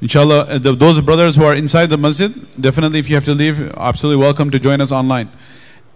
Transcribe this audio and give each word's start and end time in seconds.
Inshallah, 0.00 0.40
uh, 0.46 0.58
the, 0.58 0.74
those 0.74 1.00
brothers 1.00 1.36
who 1.36 1.44
are 1.44 1.54
inside 1.54 1.86
the 1.86 1.96
masjid, 1.96 2.32
definitely 2.60 2.98
if 2.98 3.08
you 3.08 3.14
have 3.14 3.24
to 3.24 3.34
leave, 3.34 3.60
absolutely 3.76 4.20
welcome 4.20 4.50
to 4.50 4.58
join 4.58 4.80
us 4.80 4.90
online. 4.90 5.30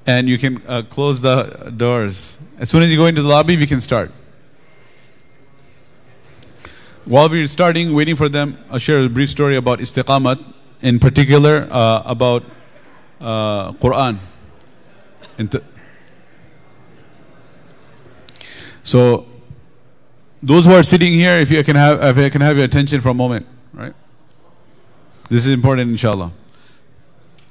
And 0.07 0.29
you 0.29 0.39
can 0.39 0.63
uh, 0.67 0.83
close 0.83 1.21
the 1.21 1.73
doors. 1.77 2.39
As 2.59 2.71
soon 2.71 2.83
as 2.83 2.91
you 2.91 2.97
go 2.97 3.07
into 3.07 3.23
the 3.23 3.29
lobby, 3.29 3.57
we 3.57 3.67
can 3.67 3.81
start. 3.81 4.13
While 7.05 7.29
we're 7.29 7.48
starting, 7.48 7.95
waiting 7.95 8.14
for 8.14 8.29
them, 8.29 8.59
I'll 8.71 8.79
share 8.79 9.01
a 9.01 9.09
brief 9.09 9.30
story 9.30 9.57
about 9.57 9.80
istiqamat, 9.80 10.41
in 10.83 11.01
particular 11.01 11.67
uh, 11.69 12.03
about 12.05 12.45
uh, 13.21 13.73
Quran. 13.73 14.19
so, 18.85 19.27
those 20.43 20.66
who 20.66 20.72
are 20.72 20.82
sitting 20.82 21.12
here, 21.12 21.38
if 21.38 21.50
you 21.50 21.62
can 21.62 21.77
have, 21.77 22.02
if 22.02 22.18
I 22.18 22.29
can 22.29 22.40
have 22.40 22.56
your 22.56 22.64
attention 22.64 23.00
for 23.00 23.10
a 23.10 23.14
moment, 23.14 23.46
right? 23.73 23.95
This 25.28 25.46
is 25.46 25.52
important, 25.52 25.91
inshallah. 25.91 26.33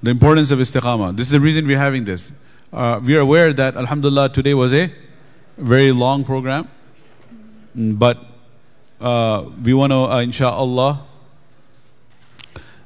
The 0.04 0.12
importance 0.12 0.52
of 0.52 0.59
istiqamah. 0.59 1.16
This 1.16 1.27
is 1.27 1.32
the 1.32 1.40
reason 1.40 1.66
we're 1.66 1.77
having 1.77 2.04
this. 2.05 2.32
Uh, 2.73 2.99
we 3.04 3.16
are 3.16 3.22
aware 3.22 3.54
that, 3.54 3.77
alhamdulillah, 3.77 4.30
today 4.30 4.54
was 4.54 4.73
a 4.73 4.91
very 5.58 5.91
long 5.91 6.23
program, 6.23 6.68
but 7.76 8.20
uh, 8.99 9.46
we 9.63 9.73
want 9.73 9.91
to, 9.91 9.98
uh, 9.98 10.20
inshallah, 10.20 11.05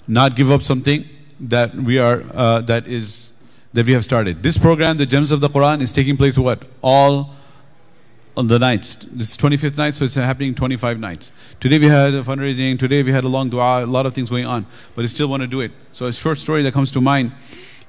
not 0.07 0.35
give 0.35 0.51
up 0.51 0.61
something 0.61 1.03
that 1.39 1.73
we 1.73 1.97
are, 1.97 2.23
uh, 2.33 2.61
that 2.61 2.87
is, 2.87 3.29
that 3.73 3.85
we 3.85 3.93
have 3.93 4.05
started. 4.05 4.43
This 4.43 4.57
program, 4.57 4.97
the 4.97 5.05
Gems 5.05 5.31
of 5.31 5.41
the 5.41 5.49
Quran, 5.49 5.81
is 5.81 5.91
taking 5.91 6.15
place 6.15 6.37
what? 6.37 6.63
All 6.81 7.35
on 8.37 8.47
the 8.47 8.59
nights. 8.59 8.95
This 8.95 9.31
is 9.31 9.37
25th 9.37 9.77
night, 9.77 9.95
so 9.95 10.05
it's 10.05 10.13
happening 10.13 10.53
25 10.53 10.99
nights. 10.99 11.31
Today 11.59 11.79
we 11.79 11.87
had 11.87 12.13
a 12.13 12.23
fundraising, 12.23 12.77
today 12.77 13.01
we 13.01 13.11
had 13.11 13.23
a 13.23 13.29
long 13.29 13.49
dua, 13.49 13.83
a 13.83 13.85
lot 13.85 14.05
of 14.05 14.13
things 14.13 14.29
going 14.29 14.45
on, 14.45 14.65
but 14.95 15.03
I 15.03 15.07
still 15.07 15.27
want 15.27 15.41
to 15.41 15.47
do 15.47 15.61
it. 15.61 15.71
So 15.93 16.07
a 16.07 16.13
short 16.13 16.37
story 16.37 16.61
that 16.63 16.73
comes 16.73 16.91
to 16.91 17.01
mind 17.01 17.31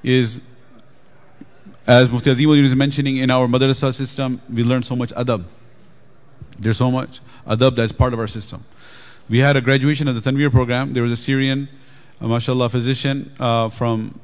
is, 0.03 0.39
as 1.85 2.09
Mufti 2.09 2.31
Azim 2.31 2.49
is 2.49 2.75
mentioning, 2.75 3.17
in 3.17 3.29
our 3.29 3.47
madrasa 3.47 3.93
system, 3.93 4.41
we 4.51 4.63
learn 4.63 4.83
so 4.83 4.95
much 4.95 5.11
adab. 5.11 5.43
There's 6.59 6.77
so 6.77 6.91
much 6.91 7.19
adab 7.45 7.75
that's 7.75 7.91
part 7.91 8.13
of 8.13 8.19
our 8.19 8.27
system. 8.27 8.63
We 9.29 9.39
had 9.39 9.57
a 9.57 9.61
graduation 9.61 10.07
of 10.07 10.15
the 10.15 10.21
Tanveer 10.21 10.51
program. 10.51 10.93
There 10.93 11.03
was 11.03 11.11
a 11.11 11.17
Syrian, 11.17 11.67
uh, 12.21 12.27
mashallah, 12.27 12.69
physician 12.69 13.33
uh, 13.39 13.67
from 13.67 14.19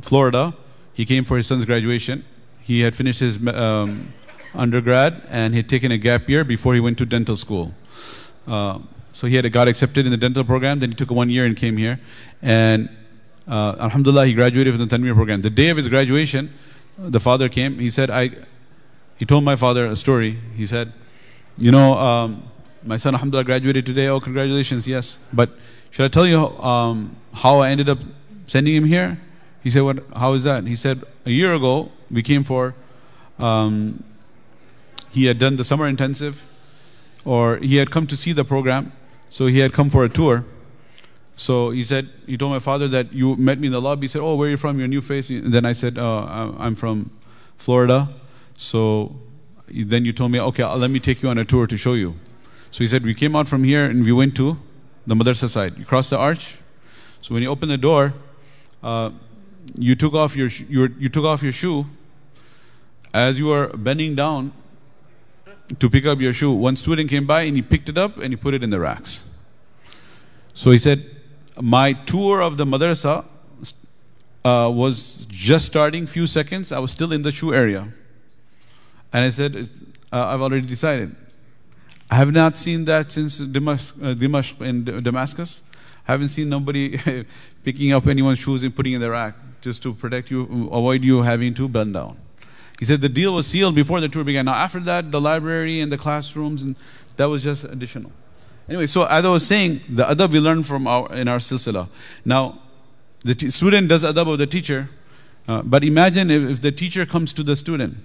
Florida. 0.00 0.54
He 0.94 1.04
came 1.04 1.24
for 1.24 1.36
his 1.36 1.46
son's 1.46 1.66
graduation. 1.66 2.24
He 2.62 2.80
had 2.80 2.96
finished 2.96 3.20
his 3.20 3.36
um, 3.48 4.12
undergrad 4.56 5.22
and 5.28 5.54
he 5.54 5.58
had 5.58 5.68
taken 5.68 5.92
a 5.92 5.98
gap 5.98 6.28
year 6.28 6.44
before 6.44 6.74
he 6.74 6.80
went 6.80 6.98
to 6.98 7.06
dental 7.06 7.36
school. 7.36 7.74
Uh, 8.46 8.78
so 9.12 9.26
he 9.26 9.36
had 9.36 9.50
got 9.52 9.68
accepted 9.68 10.04
in 10.04 10.10
the 10.10 10.18
dental 10.18 10.44
program. 10.44 10.80
Then 10.80 10.90
he 10.90 10.94
took 10.94 11.10
one 11.10 11.30
year 11.30 11.44
and 11.46 11.56
came 11.56 11.76
here. 11.76 12.00
And 12.42 12.90
uh, 13.48 13.76
Alhamdulillah, 13.80 14.26
he 14.26 14.34
graduated 14.34 14.74
from 14.74 14.86
the 14.86 14.96
Tanveer 14.96 15.14
program. 15.14 15.40
The 15.42 15.50
day 15.50 15.68
of 15.70 15.76
his 15.76 15.88
graduation, 15.88 16.52
the 16.98 17.20
father 17.20 17.48
came. 17.48 17.78
He 17.78 17.90
said, 17.90 18.10
I, 18.10 18.30
he 19.16 19.24
told 19.24 19.44
my 19.44 19.56
father 19.56 19.86
a 19.86 19.96
story. 19.96 20.38
He 20.54 20.66
said, 20.66 20.92
you 21.56 21.70
know, 21.70 21.94
um, 21.94 22.42
my 22.84 22.98
son 22.98 23.14
Alhamdulillah 23.14 23.44
graduated 23.44 23.86
today. 23.86 24.08
Oh, 24.08 24.20
congratulations, 24.20 24.86
yes. 24.86 25.16
But 25.32 25.50
should 25.90 26.04
I 26.04 26.08
tell 26.08 26.26
you 26.26 26.48
um, 26.58 27.16
how 27.32 27.60
I 27.60 27.70
ended 27.70 27.88
up 27.88 27.98
sending 28.46 28.74
him 28.74 28.84
here? 28.84 29.18
He 29.62 29.70
said, 29.70 29.82
what, 29.82 30.04
how 30.14 30.34
is 30.34 30.44
that? 30.44 30.64
He 30.64 30.76
said, 30.76 31.02
a 31.24 31.30
year 31.30 31.54
ago, 31.54 31.90
we 32.10 32.22
came 32.22 32.44
for 32.44 32.74
um, 33.38 34.04
he 35.16 35.24
had 35.24 35.38
done 35.38 35.56
the 35.56 35.64
summer 35.64 35.88
intensive 35.88 36.44
or 37.24 37.56
he 37.56 37.76
had 37.76 37.90
come 37.90 38.06
to 38.06 38.16
see 38.18 38.32
the 38.32 38.44
program. 38.44 38.92
So 39.30 39.46
he 39.46 39.60
had 39.60 39.72
come 39.72 39.88
for 39.88 40.04
a 40.04 40.10
tour. 40.10 40.44
So 41.36 41.70
he 41.70 41.84
said, 41.84 42.10
he 42.26 42.36
told 42.36 42.52
my 42.52 42.58
father 42.58 42.86
that 42.88 43.14
you 43.14 43.34
met 43.36 43.58
me 43.58 43.68
in 43.68 43.72
the 43.72 43.80
lobby. 43.80 44.04
He 44.04 44.08
said, 44.08 44.20
oh, 44.20 44.36
where 44.36 44.48
are 44.48 44.50
you 44.50 44.58
from? 44.58 44.76
You're 44.76 44.84
a 44.84 44.88
new 44.88 45.00
face. 45.00 45.30
And 45.30 45.54
then 45.54 45.64
I 45.64 45.72
said, 45.72 45.96
oh, 45.96 46.54
I'm 46.58 46.74
from 46.74 47.10
Florida. 47.56 48.10
So 48.58 49.16
then 49.68 50.04
you 50.04 50.12
told 50.12 50.32
me, 50.32 50.38
okay, 50.38 50.64
let 50.64 50.90
me 50.90 51.00
take 51.00 51.22
you 51.22 51.30
on 51.30 51.38
a 51.38 51.46
tour 51.46 51.66
to 51.66 51.78
show 51.78 51.94
you. 51.94 52.16
So 52.70 52.84
he 52.84 52.86
said, 52.86 53.02
we 53.02 53.14
came 53.14 53.34
out 53.34 53.48
from 53.48 53.64
here 53.64 53.86
and 53.86 54.04
we 54.04 54.12
went 54.12 54.36
to 54.36 54.58
the 55.06 55.14
madrasa 55.14 55.48
side. 55.48 55.78
You 55.78 55.86
crossed 55.86 56.10
the 56.10 56.18
arch. 56.18 56.58
So 57.22 57.32
when 57.32 57.42
you 57.42 57.48
opened 57.48 57.70
the 57.70 57.78
door, 57.78 58.12
uh, 58.82 59.12
you 59.78 59.94
took 59.94 60.12
off 60.12 60.36
your, 60.36 60.48
you, 60.48 60.94
you 60.98 61.08
took 61.08 61.24
off 61.24 61.42
your 61.42 61.52
shoe. 61.52 61.86
As 63.14 63.38
you 63.38 63.46
were 63.46 63.68
bending 63.68 64.14
down, 64.14 64.52
to 65.78 65.90
pick 65.90 66.06
up 66.06 66.20
your 66.20 66.32
shoe. 66.32 66.52
One 66.52 66.76
student 66.76 67.10
came 67.10 67.26
by 67.26 67.42
and 67.42 67.56
he 67.56 67.62
picked 67.62 67.88
it 67.88 67.98
up 67.98 68.18
and 68.18 68.32
he 68.32 68.36
put 68.36 68.54
it 68.54 68.62
in 68.62 68.70
the 68.70 68.80
racks. 68.80 69.28
So 70.54 70.70
he 70.70 70.78
said, 70.78 71.04
My 71.60 71.92
tour 71.92 72.40
of 72.40 72.56
the 72.56 72.64
madrasa 72.64 73.24
uh, 74.44 74.70
was 74.70 75.26
just 75.28 75.66
starting, 75.66 76.06
few 76.06 76.26
seconds. 76.26 76.72
I 76.72 76.78
was 76.78 76.92
still 76.92 77.12
in 77.12 77.22
the 77.22 77.32
shoe 77.32 77.52
area. 77.52 77.88
And 79.12 79.24
I 79.24 79.30
said, 79.30 79.68
uh, 80.12 80.26
I've 80.26 80.40
already 80.40 80.66
decided. 80.66 81.14
I 82.10 82.16
have 82.16 82.32
not 82.32 82.56
seen 82.56 82.84
that 82.84 83.10
since 83.10 83.40
uh, 83.40 83.44
in 83.44 84.84
Damascus. 84.84 85.62
I 86.06 86.12
haven't 86.12 86.28
seen 86.28 86.48
nobody 86.48 86.98
picking 87.64 87.92
up 87.92 88.06
anyone's 88.06 88.38
shoes 88.38 88.62
and 88.62 88.74
putting 88.74 88.92
in 88.92 89.00
the 89.00 89.10
rack 89.10 89.34
just 89.60 89.82
to 89.82 89.92
protect 89.92 90.30
you, 90.30 90.42
avoid 90.70 91.02
you 91.02 91.22
having 91.22 91.52
to 91.54 91.68
bend 91.68 91.94
down. 91.94 92.16
He 92.78 92.84
said 92.84 93.00
the 93.00 93.08
deal 93.08 93.34
was 93.34 93.46
sealed 93.46 93.74
before 93.74 94.00
the 94.00 94.08
tour 94.08 94.24
began. 94.24 94.44
Now, 94.44 94.54
after 94.54 94.80
that, 94.80 95.10
the 95.10 95.20
library 95.20 95.80
and 95.80 95.90
the 95.90 95.96
classrooms, 95.96 96.62
and 96.62 96.76
that 97.16 97.26
was 97.26 97.42
just 97.42 97.64
additional. 97.64 98.12
Anyway, 98.68 98.86
so 98.86 99.04
as 99.04 99.24
I 99.24 99.28
was 99.28 99.46
saying, 99.46 99.80
the 99.88 100.04
adab 100.04 100.30
we 100.30 100.40
learn 100.40 100.62
from 100.62 100.86
our, 100.86 101.12
in 101.12 101.28
our 101.28 101.38
silsila. 101.38 101.88
Now, 102.24 102.58
the 103.22 103.34
t- 103.34 103.50
student 103.50 103.88
does 103.88 104.02
adab 104.04 104.30
of 104.30 104.38
the 104.38 104.46
teacher, 104.46 104.90
uh, 105.48 105.62
but 105.62 105.84
imagine 105.84 106.30
if, 106.30 106.50
if, 106.50 106.60
the 106.60 106.72
teacher 106.72 107.06
comes 107.06 107.32
to 107.34 107.42
the 107.42 107.56
student. 107.56 107.96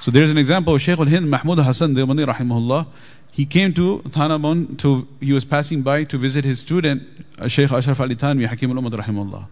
So 0.00 0.10
there's 0.10 0.30
an 0.30 0.38
example 0.38 0.74
of 0.74 0.80
Shaykh 0.80 0.98
al-Hind 0.98 1.28
Mahmud 1.28 1.58
Hassan 1.58 1.94
Deobandi 1.94 2.24
rahimahullah. 2.24 2.86
He 3.32 3.44
came 3.44 3.74
to 3.74 4.00
Thana 4.02 4.38
Bhawan 4.38 4.78
to, 4.78 5.06
he 5.20 5.32
was 5.32 5.44
passing 5.44 5.82
by 5.82 6.04
to 6.04 6.16
visit 6.16 6.44
his 6.44 6.60
student, 6.60 7.02
uh, 7.38 7.48
Shaykh 7.48 7.72
Ashraf 7.72 8.00
Ali 8.00 8.14
Thanwi, 8.14 8.46
Hakim 8.46 8.70
al-Ummat 8.70 8.92
rahimahullah. 8.92 9.46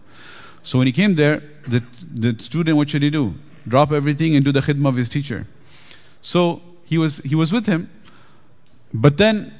So 0.63 0.79
when 0.79 0.87
he 0.87 0.93
came 0.93 1.15
there, 1.15 1.43
the, 1.67 1.83
the 2.11 2.39
student, 2.41 2.77
what 2.77 2.89
should 2.89 3.03
he 3.03 3.09
do? 3.09 3.35
Drop 3.67 3.91
everything 3.91 4.35
and 4.35 4.45
do 4.45 4.51
the 4.51 4.61
khidmah 4.61 4.89
of 4.89 4.95
his 4.95 5.09
teacher. 5.09 5.47
So 6.21 6.61
he 6.85 6.97
was, 6.97 7.17
he 7.19 7.35
was 7.35 7.51
with 7.51 7.65
him. 7.65 7.89
But 8.93 9.17
then, 9.17 9.53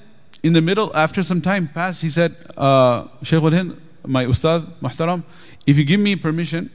in 0.44 0.54
the 0.54 0.62
middle, 0.62 0.96
after 0.96 1.24
some 1.24 1.42
time 1.42 1.68
passed, 1.68 2.02
he 2.02 2.10
said, 2.10 2.36
uh, 2.56 3.08
Shaykh 3.24 3.44
al-Hind, 3.44 3.82
my 4.06 4.26
ustad, 4.26 4.80
muhtaram, 4.82 5.24
if 5.66 5.78
you 5.78 5.84
give 5.84 6.00
me 6.00 6.16
permission, 6.16 6.70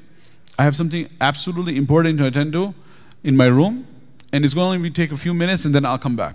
I 0.58 0.64
have 0.64 0.76
something 0.76 1.08
absolutely 1.20 1.76
important 1.76 2.18
to 2.18 2.26
attend 2.26 2.52
to 2.52 2.74
in 3.22 3.36
my 3.36 3.46
room, 3.46 3.86
and 4.32 4.44
it's 4.44 4.54
going 4.54 4.72
to 4.72 4.76
only 4.76 4.90
take 4.90 5.12
a 5.12 5.16
few 5.16 5.32
minutes, 5.32 5.64
and 5.64 5.74
then 5.74 5.86
I'll 5.86 5.98
come 5.98 6.16
back. 6.16 6.34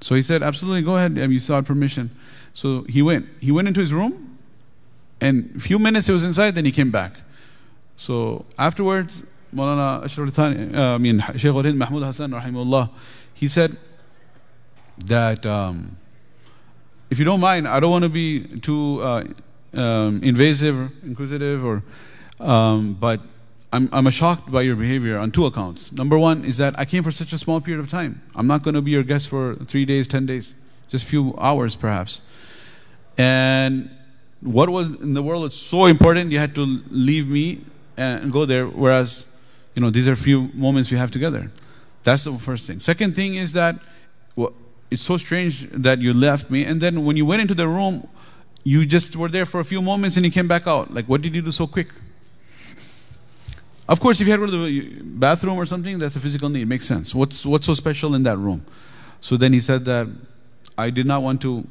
So 0.00 0.14
he 0.14 0.22
said, 0.22 0.42
absolutely, 0.42 0.82
go 0.82 0.96
ahead, 0.96 1.18
and 1.18 1.32
you 1.32 1.40
sought 1.40 1.64
permission. 1.64 2.10
So 2.54 2.82
he 2.82 3.02
went. 3.02 3.26
He 3.40 3.50
went 3.50 3.68
into 3.68 3.80
his 3.80 3.92
room, 3.92 4.38
and 5.20 5.52
a 5.56 5.60
few 5.60 5.78
minutes 5.78 6.06
he 6.06 6.12
was 6.12 6.22
inside, 6.22 6.54
then 6.54 6.64
he 6.64 6.72
came 6.72 6.90
back. 6.90 7.12
So 7.96 8.44
afterwards, 8.58 9.24
Maulana 9.56 10.04
Ashraf 10.04 10.38
uh, 10.38 10.94
I 10.94 10.98
mean 10.98 11.24
Shaykh 11.36 11.54
al-Hind 11.54 11.78
Mahmud 11.78 12.02
Hassan 12.02 12.30
rahimullah, 12.30 12.90
he 13.32 13.48
said 13.48 13.76
that 15.06 15.46
um, 15.46 15.96
if 17.08 17.18
you 17.18 17.24
don't 17.24 17.40
mind, 17.40 17.66
I 17.66 17.80
don't 17.80 17.90
want 17.90 18.04
to 18.04 18.10
be 18.10 18.44
too 18.60 19.00
uh, 19.02 19.24
um, 19.72 20.22
invasive, 20.22 20.90
inquisitive, 21.02 21.64
or 21.64 21.82
um, 22.38 22.94
but 23.00 23.20
I'm, 23.72 23.88
I'm 23.92 24.08
shocked 24.10 24.50
by 24.50 24.60
your 24.62 24.76
behavior 24.76 25.18
on 25.18 25.30
two 25.30 25.46
accounts. 25.46 25.90
Number 25.90 26.18
one 26.18 26.44
is 26.44 26.58
that 26.58 26.78
I 26.78 26.84
came 26.84 27.02
for 27.02 27.10
such 27.10 27.32
a 27.32 27.38
small 27.38 27.60
period 27.60 27.80
of 27.82 27.90
time. 27.90 28.22
I'm 28.34 28.46
not 28.46 28.62
going 28.62 28.74
to 28.74 28.82
be 28.82 28.90
your 28.90 29.02
guest 29.02 29.28
for 29.28 29.54
three 29.54 29.86
days, 29.86 30.06
ten 30.06 30.26
days, 30.26 30.54
just 30.88 31.04
a 31.04 31.08
few 31.08 31.34
hours 31.38 31.76
perhaps. 31.76 32.20
And 33.16 33.90
what 34.40 34.68
was 34.68 34.88
in 35.00 35.14
the 35.14 35.22
world 35.22 35.46
is 35.46 35.54
so 35.54 35.86
important, 35.86 36.30
you 36.30 36.38
had 36.38 36.54
to 36.56 36.82
leave 36.90 37.28
me 37.28 37.64
and 37.96 38.30
go 38.30 38.44
there, 38.44 38.66
whereas 38.66 39.26
you 39.76 39.82
know, 39.82 39.90
these 39.90 40.08
are 40.08 40.12
a 40.12 40.16
few 40.16 40.50
moments 40.54 40.90
we 40.90 40.96
have 40.96 41.12
together. 41.12 41.52
That's 42.02 42.24
the 42.24 42.32
first 42.38 42.66
thing. 42.66 42.80
Second 42.80 43.14
thing 43.14 43.36
is 43.36 43.52
that 43.52 43.78
well, 44.34 44.52
it's 44.90 45.02
so 45.02 45.16
strange 45.18 45.68
that 45.70 46.00
you 46.00 46.14
left 46.14 46.50
me, 46.50 46.64
and 46.64 46.80
then 46.80 47.04
when 47.04 47.16
you 47.16 47.26
went 47.26 47.42
into 47.42 47.54
the 47.54 47.68
room, 47.68 48.08
you 48.64 48.84
just 48.86 49.14
were 49.14 49.28
there 49.28 49.46
for 49.46 49.60
a 49.60 49.64
few 49.64 49.80
moments 49.80 50.16
and 50.16 50.26
you 50.26 50.32
came 50.32 50.48
back 50.48 50.66
out. 50.66 50.92
Like, 50.92 51.06
what 51.06 51.22
did 51.22 51.36
you 51.36 51.42
do 51.42 51.52
so 51.52 51.68
quick? 51.68 51.88
Of 53.88 54.00
course, 54.00 54.20
if 54.20 54.26
you 54.26 54.32
had 54.32 54.40
to 54.40 54.46
the 54.48 55.02
bathroom 55.02 55.56
or 55.56 55.66
something, 55.66 55.98
that's 55.98 56.16
a 56.16 56.20
physical 56.20 56.48
need. 56.48 56.66
Makes 56.66 56.86
sense. 56.86 57.14
What's, 57.14 57.46
what's 57.46 57.66
so 57.66 57.74
special 57.74 58.16
in 58.16 58.24
that 58.24 58.36
room? 58.38 58.66
So 59.20 59.36
then 59.36 59.52
he 59.52 59.60
said 59.60 59.84
that 59.84 60.08
I 60.76 60.90
did 60.90 61.06
not 61.06 61.22
want 61.22 61.40
to 61.42 61.64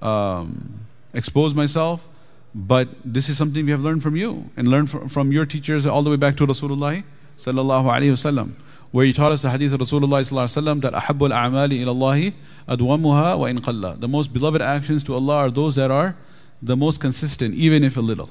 um, 0.00 0.86
expose 1.12 1.54
myself, 1.54 2.08
but 2.54 2.88
this 3.04 3.28
is 3.28 3.36
something 3.36 3.66
we 3.66 3.72
have 3.72 3.82
learned 3.82 4.02
from 4.02 4.16
you 4.16 4.48
and 4.56 4.68
learned 4.68 4.90
from, 4.90 5.10
from 5.10 5.30
your 5.32 5.44
teachers 5.44 5.84
all 5.84 6.02
the 6.02 6.08
way 6.08 6.16
back 6.16 6.38
to 6.38 6.46
Rasulullah 6.46 7.04
sallallahu 7.38 7.84
alayhi 7.84 8.12
wasallam, 8.12 8.52
where 8.90 9.06
he 9.06 9.12
taught 9.12 9.32
us 9.32 9.42
the 9.42 9.50
hadith 9.50 9.72
of 9.72 9.80
Rasulullah 9.80 10.22
sallallahu 10.22 10.80
that 10.82 10.92
ahabul 10.92 11.30
a'mali 11.30 11.80
ilallahi 11.80 12.34
adwamuha 12.68 13.38
wa 13.38 13.44
in 13.46 13.58
qalla. 13.58 13.98
The 13.98 14.08
most 14.08 14.32
beloved 14.32 14.60
actions 14.60 15.04
to 15.04 15.14
Allah 15.14 15.36
are 15.36 15.50
those 15.50 15.76
that 15.76 15.90
are 15.90 16.16
the 16.62 16.76
most 16.76 17.00
consistent, 17.00 17.54
even 17.54 17.84
if 17.84 17.96
a 17.96 18.00
little. 18.00 18.30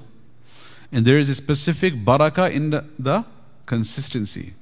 And 0.92 1.06
there 1.06 1.18
is 1.18 1.30
a 1.30 1.36
specific 1.36 1.94
barakah 1.94 2.52
in 2.52 2.72
the, 2.72 2.86
the 2.98 3.26
consistency. 3.66 4.54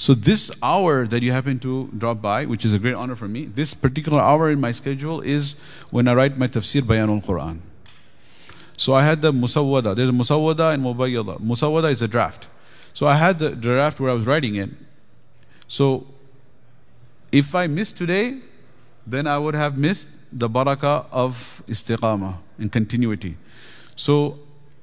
So 0.00 0.14
this 0.14 0.50
hour 0.62 1.06
that 1.08 1.22
you 1.22 1.32
happen 1.32 1.58
to 1.60 1.90
drop 1.96 2.22
by, 2.22 2.44
which 2.44 2.64
is 2.64 2.72
a 2.72 2.78
great 2.78 2.94
honor 2.94 3.16
for 3.16 3.26
me, 3.26 3.46
this 3.46 3.74
particular 3.74 4.20
hour 4.20 4.50
in 4.50 4.60
my 4.60 4.70
schedule 4.70 5.20
is 5.20 5.56
when 5.90 6.06
I 6.06 6.14
write 6.14 6.38
my 6.38 6.46
tafsir 6.46 6.82
bayanul 6.82 7.24
Quran. 7.24 7.58
So 8.76 8.94
I 8.94 9.02
had 9.02 9.22
the 9.22 9.32
musawwada. 9.32 9.96
There's 9.96 10.08
a 10.08 10.12
musawwada 10.12 10.72
and 10.72 10.84
mubayyada. 10.84 11.40
Musawwada 11.40 11.90
is 11.90 12.00
a 12.00 12.06
draft. 12.06 12.46
So 12.98 13.06
I 13.06 13.14
had 13.14 13.38
the 13.38 13.50
draft 13.50 14.00
where 14.00 14.10
I 14.10 14.12
was 14.12 14.26
writing 14.26 14.56
it. 14.56 14.70
So 15.68 16.04
if 17.30 17.54
I 17.54 17.68
miss 17.68 17.92
today, 17.92 18.40
then 19.06 19.28
I 19.28 19.38
would 19.38 19.54
have 19.54 19.78
missed 19.78 20.08
the 20.32 20.50
barakah 20.50 21.06
of 21.12 21.62
istiqamah 21.68 22.38
and 22.58 22.72
continuity. 22.72 23.36
So 23.94 24.40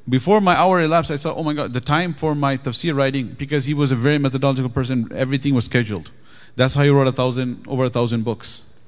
before 0.08 0.40
my 0.40 0.56
hour 0.56 0.80
elapsed, 0.80 1.12
I 1.12 1.18
thought, 1.18 1.36
oh 1.36 1.44
my 1.44 1.54
God, 1.54 1.74
the 1.74 1.82
time 1.82 2.14
for 2.14 2.34
my 2.34 2.56
tafsir 2.56 2.96
writing, 2.96 3.36
because 3.38 3.66
he 3.66 3.74
was 3.74 3.92
a 3.92 3.98
very 3.98 4.18
methodological 4.18 4.70
person, 4.70 5.12
everything 5.14 5.54
was 5.54 5.66
scheduled. 5.66 6.12
That's 6.56 6.74
how 6.74 6.84
he 6.84 6.92
wrote 6.92 7.08
a 7.08 7.12
thousand, 7.12 7.68
over 7.68 7.84
a 7.84 7.90
thousand 7.90 8.24
books, 8.24 8.80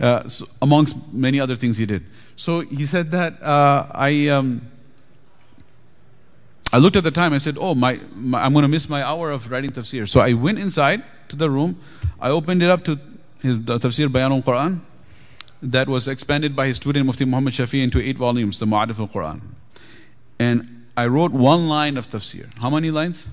uh, 0.00 0.28
so 0.28 0.44
amongst 0.60 1.10
many 1.14 1.40
other 1.40 1.56
things 1.56 1.78
he 1.78 1.86
did. 1.86 2.04
So 2.36 2.60
he 2.60 2.84
said 2.84 3.10
that 3.12 3.42
uh, 3.42 3.86
I, 3.94 4.28
um, 4.28 4.70
I 6.72 6.78
looked 6.78 6.96
at 6.96 7.04
the 7.04 7.10
time. 7.10 7.32
I 7.32 7.38
said, 7.38 7.56
"Oh, 7.60 7.74
my, 7.74 8.00
my 8.14 8.42
I'm 8.44 8.52
going 8.52 8.62
to 8.62 8.68
miss 8.68 8.88
my 8.88 9.02
hour 9.02 9.30
of 9.30 9.50
writing 9.50 9.70
tafsir." 9.70 10.08
So 10.08 10.20
I 10.20 10.32
went 10.34 10.58
inside 10.58 11.02
to 11.28 11.36
the 11.36 11.50
room. 11.50 11.80
I 12.20 12.30
opened 12.30 12.62
it 12.62 12.70
up 12.70 12.84
to 12.84 12.98
his 13.42 13.58
tafsir 13.58 14.10
Bayan 14.12 14.32
al 14.32 14.42
Quran, 14.42 14.80
that 15.62 15.88
was 15.88 16.08
expanded 16.08 16.54
by 16.54 16.66
his 16.66 16.76
student 16.76 17.06
Mufti 17.06 17.24
Muhammad 17.24 17.54
Shafi 17.54 17.82
into 17.82 18.00
eight 18.00 18.16
volumes, 18.16 18.58
the 18.58 18.66
Ma'arif 18.66 18.98
al 18.98 19.08
Quran. 19.08 19.40
And 20.38 20.86
I 20.96 21.06
wrote 21.06 21.32
one 21.32 21.68
line 21.68 21.96
of 21.96 22.08
tafsir. 22.08 22.46
How 22.58 22.70
many 22.70 22.90
lines? 22.90 23.28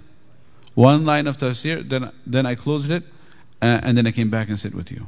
One 0.73 1.05
line 1.05 1.27
of 1.27 1.37
tafsir. 1.37 1.87
Then, 1.87 2.11
then 2.25 2.45
I 2.45 2.55
closed 2.55 2.91
it, 2.91 3.03
uh, 3.61 3.79
and 3.83 3.97
then 3.97 4.07
I 4.07 4.11
came 4.11 4.29
back 4.29 4.49
and 4.49 4.59
sit 4.59 4.75
with 4.75 4.91
you. 4.91 5.07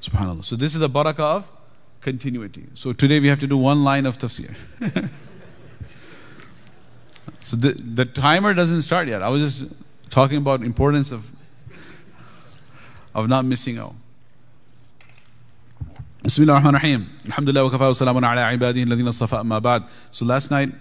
Subhanallah. 0.00 0.44
So 0.44 0.56
this 0.56 0.74
is 0.74 0.80
the 0.80 0.90
barakah 0.90 1.36
of 1.36 1.48
continuity. 2.00 2.66
So 2.74 2.92
today 2.92 3.18
we 3.20 3.28
have 3.28 3.40
to 3.40 3.46
do 3.46 3.56
one 3.56 3.84
line 3.84 4.06
of 4.06 4.18
tafsir. 4.18 4.54
So 7.48 7.56
the, 7.56 7.72
the 7.72 8.04
timer 8.04 8.52
doesn't 8.52 8.82
start 8.82 9.08
yet. 9.08 9.22
I 9.22 9.30
was 9.30 9.40
just 9.40 9.72
talking 10.10 10.36
about 10.36 10.62
importance 10.62 11.10
of 11.10 11.30
of 13.14 13.26
not 13.26 13.46
missing 13.46 13.78
out. 13.78 13.94
Bismillah 16.22 16.56
ar-Rahman 16.56 16.74
ar-Rahim. 16.74 17.08
Alhamdulillah 17.24 17.64
wa 17.64 17.70
kafa 17.70 17.80
wa 17.80 18.12
salamun 18.12 18.30
ala 18.30 18.54
ibadihi 18.54 18.84
alladhina 18.84 19.14
safa 19.14 19.38
amma 19.38 19.62
ba'd. 19.62 19.84
So 20.10 20.26
last 20.26 20.50
night 20.50 20.74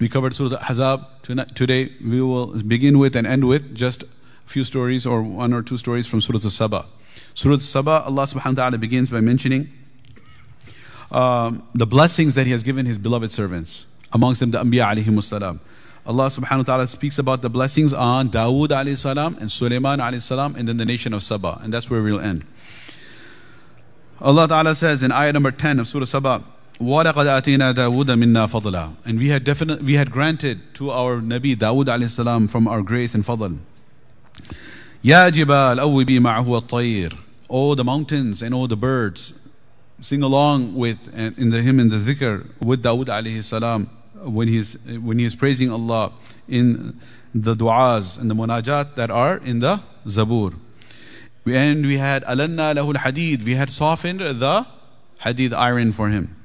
we 0.00 0.08
covered 0.08 0.34
Surah 0.34 0.56
Al-Ahzab. 0.56 1.54
Today 1.54 1.92
we 2.04 2.20
will 2.20 2.60
begin 2.64 2.98
with 2.98 3.14
and 3.14 3.24
end 3.24 3.46
with 3.46 3.72
just 3.72 4.02
a 4.02 4.08
few 4.46 4.64
stories 4.64 5.06
or 5.06 5.22
one 5.22 5.52
or 5.52 5.62
two 5.62 5.76
stories 5.76 6.08
from 6.08 6.20
Surah 6.20 6.40
Al-Saba. 6.42 6.86
Surah 7.34 7.54
Al-Saba, 7.54 8.02
Allah 8.04 8.24
subhanahu 8.24 8.56
wa 8.56 8.64
ta'ala 8.64 8.78
begins 8.78 9.12
by 9.12 9.20
mentioning 9.20 9.68
um, 11.12 11.62
the 11.72 11.86
blessings 11.86 12.34
that 12.34 12.46
He 12.46 12.50
has 12.50 12.64
given 12.64 12.84
His 12.84 12.98
beloved 12.98 13.30
servants. 13.30 13.86
Amongst 14.12 14.40
them 14.40 14.50
the 14.50 14.58
Anbiya 14.58 14.92
alayhimus 14.92 15.24
salam. 15.24 15.60
Allah 16.05 16.25
subhanahu 16.25 16.57
wa 16.59 16.63
ta'ala 16.63 16.87
speaks 16.87 17.19
about 17.19 17.41
the 17.41 17.49
blessings 17.49 17.93
on 17.93 18.29
Dawood 18.29 18.69
alayhi 18.69 18.97
salam 18.97 19.37
and 19.39 19.51
Sulaiman 19.51 19.99
alayhi 19.99 20.21
salam 20.21 20.55
and 20.55 20.67
then 20.67 20.77
the 20.77 20.85
nation 20.85 21.13
of 21.13 21.21
Saba. 21.21 21.59
And 21.61 21.71
that's 21.71 21.89
where 21.89 22.01
we'll 22.01 22.19
end. 22.19 22.45
Allah 24.21 24.47
ta'ala 24.47 24.75
says 24.75 25.03
in 25.03 25.11
ayah 25.11 25.33
number 25.33 25.51
10 25.51 25.79
of 25.79 25.87
Surah 25.87 26.05
Saba, 26.05 26.43
وَلَقَدْ 26.79 27.13
آتِينَا 27.13 27.73
دَاوُودَ 27.73 28.05
مِنَّا 28.05 28.49
فَضْلًا 28.49 29.05
And 29.05 29.19
we 29.19 29.29
had 29.29 29.43
definitely 29.43 29.85
we 29.85 29.93
had 29.93 30.11
granted 30.11 30.61
to 30.75 30.91
our 30.91 31.19
Nabi 31.19 31.55
Dawood 31.55 31.85
alayhi 31.85 32.09
salam 32.09 32.47
from 32.47 32.67
our 32.67 32.81
grace 32.81 33.13
and 33.13 33.23
fadl. 33.23 33.59
يَا 35.03 35.29
جِبَالْ 35.29 35.79
أَوِّبِي 35.79 36.19
مَعَهُ 36.19 36.61
الطَّيْرِ 36.61 37.17
Oh 37.49 37.75
the 37.75 37.83
mountains 37.83 38.41
and 38.41 38.55
all 38.55 38.67
the 38.67 38.77
birds, 38.77 39.33
sing 40.01 40.23
along 40.23 40.73
with 40.73 41.13
in 41.17 41.49
the 41.49 41.61
hymn 41.61 41.79
and 41.79 41.91
the 41.91 41.97
dhikr 41.97 42.47
with 42.61 42.81
Dawood 42.81 43.07
alayhi 43.07 43.43
salam 43.43 43.89
when 44.24 44.48
he's 44.48 44.74
when 44.84 45.18
he 45.18 45.24
is 45.24 45.34
praising 45.34 45.70
Allah 45.70 46.12
in 46.48 47.00
the 47.34 47.54
du'as 47.54 48.18
and 48.18 48.30
the 48.30 48.34
munajat 48.34 48.94
that 48.96 49.10
are 49.10 49.38
in 49.38 49.58
the 49.60 49.80
Zabur. 50.06 50.54
And 51.46 51.84
we 51.84 51.98
had 51.98 52.24
alanna 52.24 52.74
lahul 52.74 52.94
hadid. 52.94 53.44
We 53.44 53.54
had 53.54 53.70
softened 53.70 54.20
the 54.20 54.66
hadid 55.20 55.52
iron 55.52 55.92
for 55.92 56.08
him. 56.08 56.36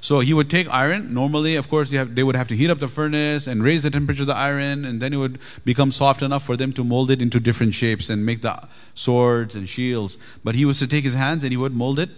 So 0.00 0.18
he 0.18 0.34
would 0.34 0.50
take 0.50 0.68
iron. 0.68 1.14
Normally, 1.14 1.54
of 1.54 1.68
course, 1.68 1.92
have, 1.92 2.16
they 2.16 2.24
would 2.24 2.34
have 2.34 2.48
to 2.48 2.56
heat 2.56 2.70
up 2.70 2.80
the 2.80 2.88
furnace 2.88 3.46
and 3.46 3.62
raise 3.62 3.84
the 3.84 3.90
temperature 3.90 4.22
of 4.22 4.26
the 4.26 4.34
iron, 4.34 4.84
and 4.84 5.00
then 5.00 5.12
it 5.12 5.16
would 5.16 5.38
become 5.64 5.92
soft 5.92 6.22
enough 6.22 6.44
for 6.44 6.56
them 6.56 6.72
to 6.72 6.82
mold 6.82 7.12
it 7.12 7.22
into 7.22 7.38
different 7.38 7.72
shapes 7.72 8.10
and 8.10 8.26
make 8.26 8.42
the 8.42 8.60
swords 8.94 9.54
and 9.54 9.68
shields. 9.68 10.18
But 10.42 10.56
he 10.56 10.64
was 10.64 10.80
to 10.80 10.88
take 10.88 11.04
his 11.04 11.14
hands 11.14 11.44
and 11.44 11.52
he 11.52 11.56
would 11.56 11.72
mold 11.72 12.00
it, 12.00 12.10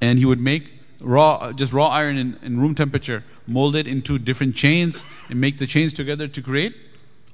and 0.00 0.20
he 0.20 0.24
would 0.24 0.38
make 0.40 0.75
raw, 0.99 1.51
just 1.51 1.73
raw 1.73 1.87
iron 1.87 2.17
in, 2.17 2.39
in 2.41 2.59
room 2.59 2.75
temperature, 2.75 3.23
mold 3.47 3.75
it 3.75 3.87
into 3.87 4.17
different 4.17 4.55
chains 4.55 5.03
and 5.29 5.41
make 5.41 5.57
the 5.57 5.67
chains 5.67 5.93
together 5.93 6.27
to 6.27 6.41
create 6.41 6.75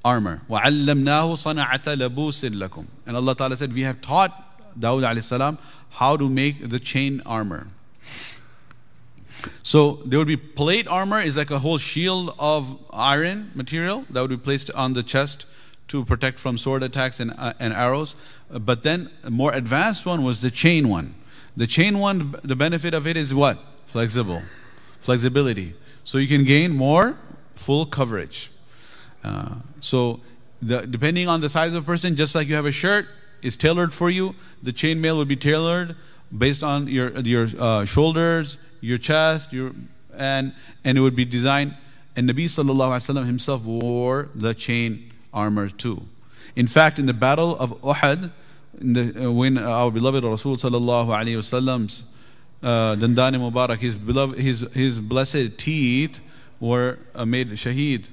armor. 0.04 0.42
وَعَلَّمْنَاهُ 0.50 1.34
صَنَعَةَ 1.36 1.84
لَبُوسٍ 1.84 2.50
لَكُمْ 2.50 2.86
And 3.06 3.16
Allah 3.16 3.36
Ta'ala 3.36 3.58
said, 3.58 3.74
we 3.74 3.81
have 3.81 4.02
taught 4.02 4.31
Dawud 4.80 5.04
alayhi 5.10 5.24
salam 5.24 5.58
how 5.90 6.16
to 6.18 6.30
make 6.30 6.69
the 6.69 6.80
chain 6.80 7.22
armor. 7.25 7.68
So 9.64 10.02
there 10.06 10.19
would 10.19 10.28
be 10.28 10.38
plate 10.38 10.88
armor 10.88 11.22
is 11.22 11.38
like 11.38 11.52
a 11.52 11.60
whole 11.60 11.78
shield 11.78 12.36
of 12.40 12.80
iron 12.92 13.52
material 13.54 14.06
that 14.10 14.22
would 14.22 14.30
be 14.30 14.38
placed 14.38 14.72
on 14.72 14.94
the 14.94 15.04
chest 15.04 15.46
to 15.90 16.04
protect 16.04 16.40
from 16.40 16.58
sword 16.58 16.84
attacks 16.84 17.19
and, 17.19 17.34
uh, 17.38 17.54
and 17.60 17.74
arrows. 17.74 18.16
But 18.50 18.84
then 18.84 19.10
a 19.24 19.30
more 19.30 19.54
advanced 19.54 20.06
one 20.06 20.24
was 20.24 20.42
the 20.42 20.52
chain 20.52 20.90
one. 20.90 21.16
The 21.57 21.67
chain 21.67 21.99
one, 21.99 22.35
the 22.43 22.57
benefit 22.57 22.95
of 22.95 23.07
it 23.07 23.17
is 23.17 23.35
what? 23.35 23.59
Flexible. 23.87 24.43
Flexibility. 25.01 25.75
So 26.05 26.19
you 26.19 26.29
can 26.29 26.45
gain 26.45 26.73
more 26.73 27.17
full 27.55 27.87
coverage. 27.87 28.51
Uh, 29.23 29.57
so 29.81 30.21
the, 30.61 30.87
depending 30.87 31.29
on 31.29 31.41
the 31.41 31.51
size 31.51 31.75
of 31.75 31.85
person, 31.85 32.17
just 32.17 32.35
like 32.35 32.49
you 32.49 32.55
have 32.55 32.67
a 32.67 32.73
shirt, 32.73 33.07
is 33.43 33.57
tailored 33.57 33.93
for 33.93 34.09
you. 34.09 34.35
The 34.63 34.73
chainmail 34.73 35.17
will 35.17 35.25
be 35.25 35.37
tailored 35.37 35.97
based 36.37 36.63
on 36.63 36.89
your 36.89 37.11
your 37.21 37.49
uh, 37.59 37.85
shoulders, 37.85 38.57
your 38.81 38.99
chest, 38.99 39.53
your 39.53 39.73
and 40.17 40.55
and 40.85 40.97
it 40.97 41.01
would 41.01 41.17
be 41.17 41.25
designed. 41.25 41.75
And 42.15 42.29
Nabi 42.29 42.44
wasallam 42.44 43.27
himself 43.27 43.63
wore 43.63 44.29
the 44.35 44.55
chain 44.55 45.13
armor 45.32 45.69
too. 45.69 46.03
In 46.55 46.67
fact, 46.67 46.99
in 46.99 47.06
the 47.06 47.15
battle 47.15 47.56
of 47.59 47.81
Uhud, 47.82 48.31
the, 48.74 49.26
uh, 49.26 49.31
when 49.31 49.58
our 49.58 49.91
beloved 49.91 50.24
Rasul 50.24 50.56
sallallahu 50.56 51.08
alaihi 51.08 51.36
wasallam's 51.36 52.05
uh, 52.62 52.94
Dandani 52.96 53.36
Mubarak, 53.36 53.79
his 53.79 53.96
beloved, 53.96 54.38
his 54.38 54.60
his 54.72 55.00
blessed 55.00 55.58
teeth 55.58 56.20
were 56.60 56.98
uh, 57.14 57.24
made 57.24 57.48
shaheed. 57.50 58.06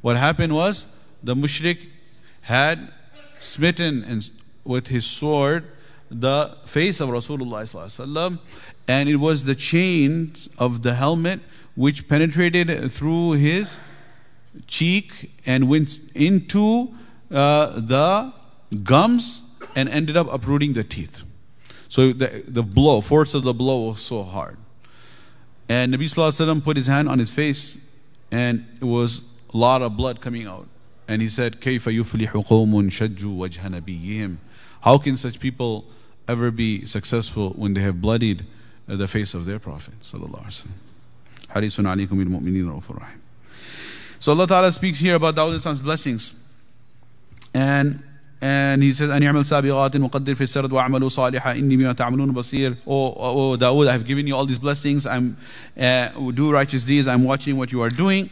What 0.00 0.16
happened 0.16 0.54
was 0.54 0.86
the 1.22 1.34
mushrik 1.34 1.88
had 2.42 2.92
smitten 3.38 4.04
and 4.04 4.28
with 4.64 4.88
his 4.88 5.06
sword 5.06 5.64
the 6.10 6.56
face 6.66 7.00
of 7.00 7.08
Rasulullah 7.08 8.38
and 8.86 9.08
it 9.08 9.16
was 9.16 9.44
the 9.44 9.54
chains 9.54 10.48
of 10.58 10.82
the 10.82 10.94
helmet 10.94 11.40
which 11.74 12.08
penetrated 12.08 12.92
through 12.92 13.32
his 13.32 13.76
cheek 14.66 15.32
and 15.46 15.68
went 15.68 15.98
into 16.14 16.92
uh, 17.30 17.80
the 17.80 18.32
gums 18.82 19.42
and 19.75 19.89
ended 19.89 20.17
up 20.17 20.31
uprooting 20.31 20.73
the 20.73 20.83
teeth. 20.83 21.23
So 21.89 22.13
the, 22.13 22.43
the 22.47 22.63
blow, 22.63 23.01
force 23.01 23.33
of 23.33 23.43
the 23.43 23.53
blow 23.53 23.89
was 23.89 24.01
so 24.01 24.23
hard. 24.23 24.57
And 25.69 25.93
Nabi 25.93 26.05
Sallallahu 26.05 26.63
put 26.63 26.77
his 26.77 26.87
hand 26.87 27.09
on 27.09 27.19
his 27.19 27.31
face 27.31 27.77
and 28.31 28.65
it 28.81 28.85
was 28.85 29.21
a 29.53 29.57
lot 29.57 29.81
of 29.81 29.95
blood 29.97 30.21
coming 30.21 30.45
out. 30.45 30.67
And 31.07 31.21
he 31.21 31.29
said, 31.29 31.61
كيف 31.61 31.87
يفلح 31.87 32.31
قوم 32.47 32.89
شجوا 32.89 33.47
وجه 33.47 33.67
نبيهم 33.69 34.37
How 34.81 34.97
can 34.97 35.17
such 35.17 35.39
people 35.39 35.85
ever 36.27 36.51
be 36.51 36.85
successful 36.85 37.51
when 37.51 37.73
they 37.73 37.81
have 37.81 38.01
bloodied 38.01 38.45
the 38.85 39.07
face 39.07 39.33
of 39.33 39.45
their 39.45 39.59
Prophet 39.59 39.93
Sallallahu 40.03 40.45
Alaihi 40.45 40.63
Wasallam? 40.63 40.71
So 44.19 44.31
Allah 44.31 44.47
Ta'ala 44.47 44.71
speaks 44.71 44.99
here 44.99 45.15
about 45.15 45.35
Dawud's 45.35 45.79
blessings. 45.79 46.43
And 47.53 48.03
and 48.41 48.83
he 48.83 48.93
says, 48.93 49.09
أن 49.09 49.23
يعمل 49.23 49.45
سابغات 49.45 49.95
وقدر 49.95 50.35
في 50.35 50.41
السرد 50.43 50.71
وأعملوا 50.71 51.09
صالحا 51.09 51.51
إني 51.51 51.77
بما 51.77 51.93
تعملون 51.93 52.33
بصير. 52.33 52.77
Oh, 52.85 53.07
oh, 53.07 53.51
oh 53.53 53.57
Dawood, 53.57 53.87
I 53.87 53.93
have 53.93 54.05
given 54.05 54.27
you 54.27 54.35
all 54.35 54.45
these 54.45 54.59
blessings. 54.59 55.05
I'm 55.07 55.37
uh, 55.79 56.09
do 56.31 56.51
righteous 56.51 56.83
deeds. 56.83 57.07
I'm 57.07 57.23
watching 57.23 57.57
what 57.57 57.71
you 57.71 57.81
are 57.81 57.89
doing. 57.89 58.29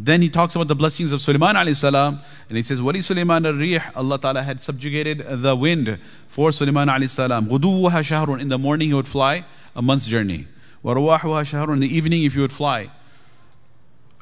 Then 0.00 0.22
he 0.22 0.28
talks 0.28 0.54
about 0.54 0.68
the 0.68 0.76
blessings 0.76 1.10
of 1.10 1.20
Sulaiman 1.20 1.56
alayhi 1.56 1.74
salam, 1.74 2.20
and 2.48 2.56
he 2.56 2.62
says, 2.62 2.80
Wali 2.80 3.02
Sulaiman 3.02 3.44
al-Rih, 3.44 3.82
Allah 3.96 4.20
Ta'ala 4.20 4.42
had 4.44 4.62
subjugated 4.62 5.24
the 5.28 5.56
wind 5.56 5.98
for 6.28 6.52
Sulaiman 6.52 6.86
alayhi 6.86 7.10
salam. 7.10 7.46
غُدُوُّهَا 7.46 7.90
شَهْرٌ 7.90 8.40
In 8.40 8.48
the 8.48 8.58
morning 8.58 8.88
he 8.88 8.94
would 8.94 9.08
fly 9.08 9.44
a 9.74 9.82
month's 9.82 10.06
journey. 10.06 10.46
وَرُوَاحُهَا 10.84 11.18
شَهْرٌ 11.18 11.72
In 11.72 11.80
the 11.80 11.92
evening 11.92 12.22
if 12.22 12.34
he 12.34 12.40
would 12.40 12.52
fly. 12.52 12.92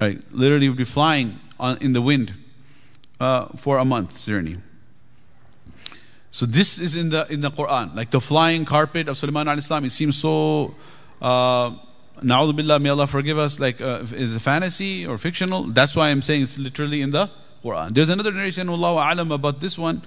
Right, 0.01 0.19
literally 0.33 0.71
would 0.71 0.79
be 0.79 0.85
flying 0.85 1.41
on, 1.61 1.77
in 1.83 1.93
the 1.93 2.01
wind 2.01 2.33
uh, 3.21 3.49
for 3.59 3.77
a 3.77 3.85
month's 3.85 4.25
journey. 4.25 4.57
So 6.32 6.46
this 6.46 6.80
is 6.80 6.96
in 6.96 7.10
the 7.10 7.28
in 7.32 7.42
the 7.42 7.52
Quran, 7.52 7.96
like 7.96 8.12
the 8.12 8.22
flying 8.22 8.66
carpet 8.66 9.08
of 9.08 9.18
Sulaiman 9.18 9.48
al-Islam. 9.48 9.86
It 9.86 9.92
seems 9.92 10.18
so. 10.18 10.74
Uh, 11.22 11.76
billah, 12.24 12.80
may 12.80 12.90
Allah 12.90 13.08
forgive 13.08 13.38
us, 13.38 13.60
like 13.60 13.82
uh, 13.82 14.06
is 14.12 14.36
a 14.36 14.40
fantasy 14.40 15.06
or 15.06 15.18
fictional. 15.18 15.64
That's 15.64 15.96
why 15.96 16.10
I'm 16.10 16.22
saying 16.22 16.44
it's 16.44 16.58
literally 16.58 17.02
in 17.02 17.12
the 17.12 17.30
Quran. 17.64 17.94
There's 17.94 18.10
another 18.10 18.32
narration, 18.32 18.70
Allah 18.70 19.12
alam, 19.12 19.32
about 19.32 19.60
this 19.60 19.78
one, 19.78 20.02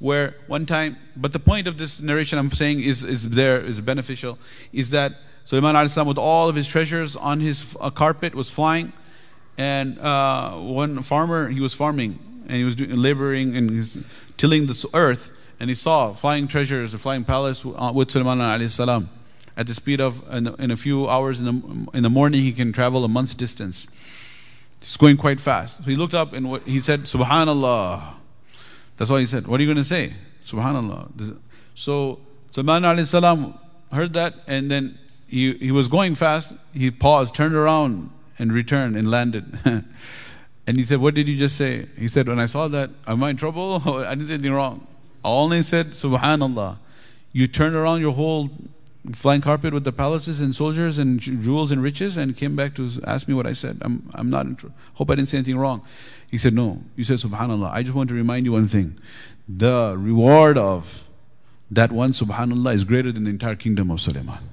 where 0.00 0.34
one 0.46 0.66
time, 0.66 0.96
but 1.16 1.32
the 1.32 1.38
point 1.38 1.66
of 1.66 1.78
this 1.78 2.00
narration 2.00 2.38
I'm 2.38 2.50
saying 2.50 2.80
is, 2.80 3.04
is 3.04 3.30
there, 3.30 3.60
is 3.60 3.80
beneficial, 3.80 4.38
is 4.72 4.90
that 4.90 5.12
Sulaiman 5.44 5.76
al-Islam 5.76 6.08
with 6.08 6.18
all 6.18 6.48
of 6.48 6.56
his 6.56 6.66
treasures 6.66 7.14
on 7.14 7.40
his 7.40 7.76
uh, 7.80 7.90
carpet 7.90 8.34
was 8.34 8.50
flying, 8.50 8.92
and 9.56 9.98
uh, 9.98 10.52
one 10.52 11.02
farmer, 11.02 11.48
he 11.48 11.60
was 11.60 11.74
farming, 11.74 12.18
and 12.48 12.56
he 12.56 12.64
was 12.64 12.74
doing, 12.74 12.96
laboring 12.96 13.56
and 13.56 13.70
he's 13.70 13.98
tilling 14.36 14.66
the 14.66 14.88
earth, 14.92 15.30
and 15.58 15.70
he 15.70 15.76
saw 15.76 16.12
flying 16.12 16.48
treasures, 16.48 16.94
a 16.94 16.98
flying 16.98 17.24
palace 17.24 17.64
uh, 17.64 17.92
with 17.94 18.10
Sulaiman 18.10 18.38
alayhi 18.38 18.70
salam. 18.70 19.08
At 19.56 19.66
the 19.66 19.74
speed 19.74 20.00
of, 20.00 20.22
in, 20.30 20.48
in 20.60 20.70
a 20.70 20.76
few 20.76 21.08
hours 21.08 21.40
in 21.40 21.46
the, 21.46 21.96
in 21.96 22.02
the 22.02 22.10
morning, 22.10 22.42
he 22.42 22.52
can 22.52 22.72
travel 22.72 23.04
a 23.04 23.08
month's 23.08 23.32
distance. 23.32 23.86
He's 24.80 24.98
going 24.98 25.16
quite 25.16 25.40
fast. 25.40 25.78
So 25.78 25.84
he 25.84 25.96
looked 25.96 26.14
up 26.14 26.32
and 26.34 26.60
he 26.62 26.80
said, 26.80 27.02
Subhanallah. 27.02 28.14
That's 28.98 29.10
all 29.10 29.16
he 29.16 29.26
said. 29.26 29.46
What 29.46 29.58
are 29.58 29.62
you 29.62 29.66
going 29.66 29.82
to 29.82 29.84
say? 29.84 30.14
Subhanallah. 30.42 31.38
So 31.74 32.20
Sulaiman 32.50 32.82
alayhi 32.82 33.06
salam 33.06 33.58
heard 33.92 34.12
that 34.12 34.34
and 34.46 34.70
then 34.70 34.98
he, 35.26 35.54
he 35.54 35.72
was 35.72 35.88
going 35.88 36.14
fast. 36.14 36.54
He 36.72 36.90
paused, 36.90 37.34
turned 37.34 37.54
around 37.54 38.10
and 38.38 38.52
returned 38.52 38.96
and 38.96 39.10
landed. 39.10 39.58
and 39.64 40.76
he 40.76 40.84
said, 40.84 41.00
What 41.00 41.14
did 41.14 41.28
you 41.28 41.36
just 41.36 41.56
say? 41.56 41.86
He 41.98 42.08
said, 42.08 42.28
When 42.28 42.38
I 42.38 42.46
saw 42.46 42.68
that, 42.68 42.90
am 43.06 43.22
I 43.22 43.30
in 43.30 43.36
trouble? 43.36 43.82
I 44.04 44.14
didn't 44.14 44.28
say 44.28 44.34
anything 44.34 44.52
wrong. 44.52 44.86
I 45.26 45.28
only 45.28 45.62
said, 45.64 45.90
Subhanallah. 45.90 46.78
You 47.32 47.48
turned 47.48 47.74
around 47.74 48.00
your 48.00 48.12
whole 48.12 48.48
flying 49.12 49.40
carpet 49.40 49.74
with 49.74 49.82
the 49.82 49.90
palaces 49.90 50.38
and 50.40 50.54
soldiers 50.54 50.98
and 50.98 51.18
jewels 51.18 51.72
and 51.72 51.82
riches 51.82 52.16
and 52.16 52.36
came 52.36 52.54
back 52.54 52.76
to 52.76 52.92
ask 53.04 53.26
me 53.26 53.34
what 53.34 53.44
I 53.44 53.52
said. 53.52 53.78
I'm, 53.80 54.08
I'm 54.14 54.30
not, 54.30 54.46
hope 54.94 55.10
I 55.10 55.16
didn't 55.16 55.28
say 55.28 55.38
anything 55.38 55.58
wrong. 55.58 55.82
He 56.30 56.38
said, 56.38 56.54
No. 56.54 56.80
You 56.94 57.02
said, 57.04 57.18
Subhanallah. 57.18 57.72
I 57.72 57.82
just 57.82 57.96
want 57.96 58.08
to 58.10 58.14
remind 58.14 58.46
you 58.46 58.52
one 58.52 58.68
thing. 58.68 59.00
The 59.48 59.96
reward 59.98 60.56
of 60.58 61.08
that 61.72 61.90
one 61.90 62.12
Subhanallah 62.12 62.74
is 62.74 62.84
greater 62.84 63.10
than 63.10 63.24
the 63.24 63.30
entire 63.30 63.56
kingdom 63.56 63.90
of 63.90 64.00
Sulaiman. 64.00 64.48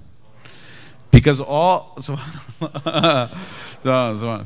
Because 1.12 1.40
all, 1.40 1.94
Subhanallah, 2.00 3.30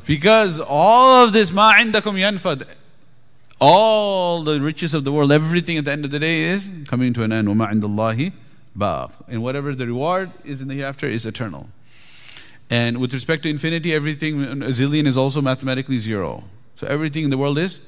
because 0.06 0.60
all 0.60 1.24
of 1.24 1.32
this, 1.32 1.50
ma 1.50 1.72
indakum 1.72 2.18
yanfad, 2.20 2.68
all 3.59 4.43
the 4.43 4.59
riches 4.59 4.93
of 4.93 5.03
the 5.03 5.11
world, 5.11 5.31
everything 5.31 5.77
at 5.77 5.85
the 5.85 5.91
end 5.91 6.03
of 6.05 6.11
the 6.11 6.19
day 6.19 6.43
is 6.43 6.69
coming 6.87 7.13
to 7.13 7.23
an 7.23 7.31
end. 7.31 7.47
وَمَا 7.47 7.71
عِنْدَ 7.71 7.81
اللَّهِ 7.81 8.33
بَاقٍ 8.77 9.11
And 9.27 9.41
whatever 9.41 9.73
the 9.73 9.87
reward 9.87 10.31
is 10.43 10.61
in 10.61 10.67
the 10.67 10.75
hereafter 10.75 11.07
is 11.07 11.25
eternal. 11.25 11.69
And 12.69 12.97
with 12.97 13.13
respect 13.13 13.43
to 13.43 13.49
infinity, 13.49 13.93
everything, 13.93 14.43
a 14.43 14.67
zillion 14.67 15.05
is 15.05 15.15
also 15.15 15.41
mathematically 15.41 15.99
zero. 15.99 16.43
So 16.75 16.87
everything 16.87 17.23
in 17.23 17.29
the 17.29 17.37
world 17.37 17.57
is 17.57 17.81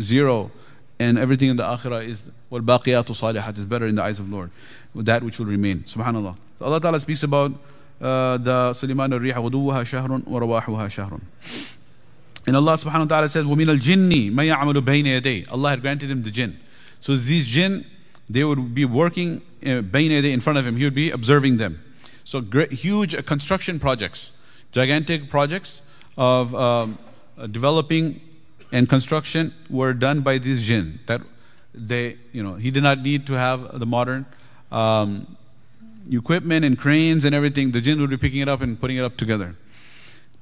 zero. 0.00 0.50
And 0.98 1.18
everything 1.18 1.48
in 1.48 1.56
the 1.56 1.64
akhirah 1.64 2.06
is 2.06 2.24
وَالْبَاقِيَاتُ 2.50 3.06
صَالِحَاتِ 3.06 3.58
is 3.58 3.64
better 3.64 3.86
in 3.86 3.94
the 3.94 4.02
eyes 4.02 4.20
of 4.20 4.28
the 4.28 4.36
Lord. 4.36 4.50
That 4.94 5.22
which 5.22 5.38
will 5.38 5.46
remain. 5.46 5.80
Subhanallah. 5.80 6.36
So 6.58 6.64
Allah 6.66 6.80
Ta'ala 6.80 7.00
speaks 7.00 7.22
about 7.22 7.52
uh, 8.00 8.36
the 8.36 8.74
Sulaiman 8.74 9.12
al-Riha 9.12 9.34
وَدُوُّهَا 9.34 9.82
شَهْرٌ 9.84 10.24
وَرَوَاحُهَا 10.24 10.88
شَهْرٌ 10.90 11.75
and 12.46 12.56
Allah 12.56 12.74
subhanahu 12.74 13.00
wa 13.00 13.04
ta'ala 13.06 13.28
says, 13.28 13.44
وَمِنَ 13.44 13.66
الْجِنِّ 13.78 14.32
مَا 14.32 14.52
يَعْمَلُ 14.52 14.74
بَيْنَ 14.80 15.04
يَدَيْهِ 15.04 15.52
Allah 15.52 15.70
had 15.70 15.80
granted 15.80 16.10
him 16.10 16.22
the 16.22 16.30
jinn. 16.30 16.58
So 17.00 17.14
these 17.16 17.46
jinn, 17.46 17.86
they 18.28 18.42
would 18.42 18.74
be 18.74 18.84
working 18.84 19.42
uh, 19.64 19.82
in 19.92 20.40
front 20.40 20.58
of 20.58 20.66
him. 20.66 20.76
He 20.76 20.84
would 20.84 20.94
be 20.94 21.10
observing 21.10 21.58
them. 21.58 21.82
So 22.24 22.40
great, 22.40 22.72
huge 22.72 23.14
uh, 23.14 23.22
construction 23.22 23.78
projects, 23.78 24.36
gigantic 24.72 25.28
projects 25.28 25.82
of 26.16 26.54
um, 26.54 26.98
uh, 27.38 27.46
developing 27.46 28.20
and 28.72 28.88
construction 28.88 29.54
were 29.70 29.92
done 29.92 30.22
by 30.22 30.38
these 30.38 30.66
jinn. 30.66 30.98
That 31.06 31.20
they, 31.74 32.18
you 32.32 32.42
know, 32.42 32.54
he 32.54 32.70
did 32.70 32.82
not 32.82 33.00
need 33.00 33.26
to 33.26 33.34
have 33.34 33.78
the 33.78 33.86
modern 33.86 34.26
um, 34.70 35.36
equipment 36.10 36.64
and 36.64 36.78
cranes 36.78 37.24
and 37.24 37.34
everything. 37.34 37.72
The 37.72 37.80
jinn 37.80 38.00
would 38.00 38.10
be 38.10 38.16
picking 38.16 38.40
it 38.40 38.48
up 38.48 38.62
and 38.62 38.80
putting 38.80 38.96
it 38.96 39.04
up 39.04 39.16
together. 39.16 39.56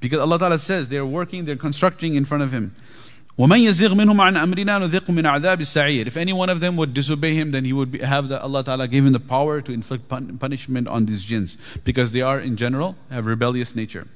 Because 0.05 0.21
Allah 0.21 0.39
Ta'ala 0.39 0.59
says 0.59 0.89
they're 0.89 1.07
working, 1.07 1.45
they're 1.45 1.57
constructing 1.57 2.15
in 2.15 2.25
front 2.25 2.43
of 2.43 2.53
Him. 2.53 2.75
وَمَنْ 3.39 3.59
يَزِغْ 3.59 3.89
مِنْهُمْ 3.95 4.17
عَنْ 4.17 4.37
أَمْرِنَا 4.37 4.89
نُذِقُ 4.89 5.07
مِنْ 5.07 5.23
عَذَابِ 5.23 5.59
السَّعِيرِ 5.59 6.07
If 6.07 6.17
any 6.17 6.33
one 6.33 6.51
of 6.51 6.61
them 6.61 6.77
would 6.77 6.93
disobey 6.93 7.35
Him, 7.35 7.53
then 7.53 7.65
He 7.65 7.73
would 7.73 7.93
be, 7.93 7.99
have 8.01 8.29
the, 8.29 8.41
Allah 8.43 8.65
Ta'ala 8.65 8.89
give 8.89 9.05
Him 9.05 9.13
the 9.13 9.21
power 9.21 9.61
to 9.61 9.73
inflict 9.73 10.09
pun- 10.09 10.39
punishment 10.39 10.89
on 10.89 11.07
these 11.07 11.25
jinns. 11.25 11.57
Because 11.85 12.11
they 12.11 12.23
are, 12.23 12.41
in 12.41 12.57
general, 12.57 12.97
have 13.11 13.27
rebellious 13.27 13.75
nature. 13.75 14.07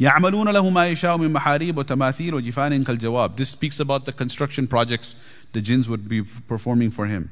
يعملون 0.00 0.48
له 0.48 0.70
ما 0.70 0.86
يشاء 0.86 1.16
من 1.18 1.32
محاريب 1.32 1.76
وتماثيل 1.76 2.34
وجفان 2.34 2.84
كالجواب 2.84 3.36
This 3.36 3.48
speaks 3.48 3.80
about 3.80 4.04
the 4.04 4.12
construction 4.12 4.68
projects 4.68 5.16
the 5.52 5.60
jinns 5.60 5.88
would 5.88 6.08
be 6.08 6.22
performing 6.22 6.90
for 6.90 7.06
him. 7.06 7.30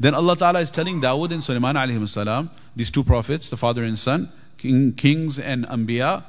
Then 0.00 0.14
Allah 0.14 0.36
Ta'ala 0.36 0.60
is 0.60 0.70
telling 0.70 1.00
Dawood 1.00 1.32
and 1.32 1.44
Sulaiman 1.44 1.76
alayhi 1.76 2.08
salam, 2.08 2.50
these 2.74 2.90
two 2.90 3.04
prophets, 3.04 3.50
the 3.50 3.56
father 3.56 3.84
and 3.84 3.98
son, 3.98 4.32
king, 4.56 4.94
kings 4.94 5.38
and 5.38 5.66
anbiya, 5.68 6.24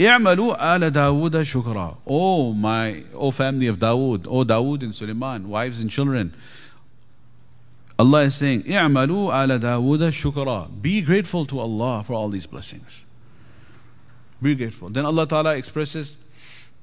اعملوا 0.00 0.76
آل 0.76 0.90
داود 0.90 1.42
شكرا 1.42 1.96
Oh 2.06 2.52
my, 2.52 3.02
oh 3.14 3.30
family 3.30 3.66
of 3.66 3.78
Dawood, 3.78 4.26
oh 4.28 4.44
Dawood 4.44 4.82
and 4.82 4.94
Suleiman, 4.94 5.48
wives 5.48 5.80
and 5.80 5.90
children. 5.90 6.32
Allah 7.98 8.22
is 8.24 8.34
saying, 8.34 8.62
اعملوا 8.62 9.44
آل 9.44 9.58
داود 9.60 10.10
شكرا 10.10 10.82
Be 10.82 11.02
grateful 11.02 11.46
to 11.46 11.60
Allah 11.60 12.02
for 12.04 12.14
all 12.14 12.28
these 12.28 12.46
blessings. 12.46 13.04
Be 14.42 14.54
grateful. 14.56 14.88
Then 14.88 15.04
Allah 15.06 15.26
Ta'ala 15.26 15.56
expresses 15.56 16.16
Mm, 16.16 16.25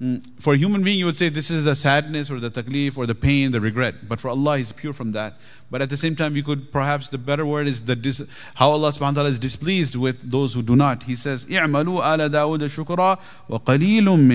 Mm. 0.03 0.25
for 0.41 0.55
a 0.55 0.57
human 0.57 0.83
being, 0.83 0.99
you 0.99 1.07
would 1.07 1.17
say 1.17 1.29
this 1.29 1.53
is 1.53 1.65
the 1.65 1.77
sadness 1.77 2.29
or 2.29 2.41
the 2.41 2.51
taklif 2.51 2.99
or 2.99 3.07
the 3.07 3.15
pain, 3.15 3.53
the 3.53 3.61
regret. 3.61 4.09
But 4.09 4.21
for 4.21 4.29
Allah, 4.29 4.59
He's 4.59 4.73
pure 4.73 4.93
from 4.93 5.13
that. 5.13 5.35
But 5.71 5.83
at 5.83 5.89
the 5.89 5.97
same 5.97 6.17
time, 6.17 6.35
you 6.35 6.43
could 6.43 6.73
perhaps 6.73 7.09
the 7.09 7.19
better 7.19 7.47
word 7.47 7.69
is 7.69 7.83
the 7.83 7.95
dis- 7.95 8.23
how 8.57 8.71
Allah 8.71 8.91
subhanahu 8.91 9.01
wa 9.01 9.13
ta'ala 9.13 9.29
is 9.29 9.39
displeased 9.39 9.95
with 9.95 10.29
those 10.29 10.55
who 10.55 10.63
do 10.63 10.75
not. 10.75 11.05
He 11.05 11.15
says, 11.15 11.47
shukra 11.47 13.19
wa 13.49 13.59
qalilum 13.59 14.27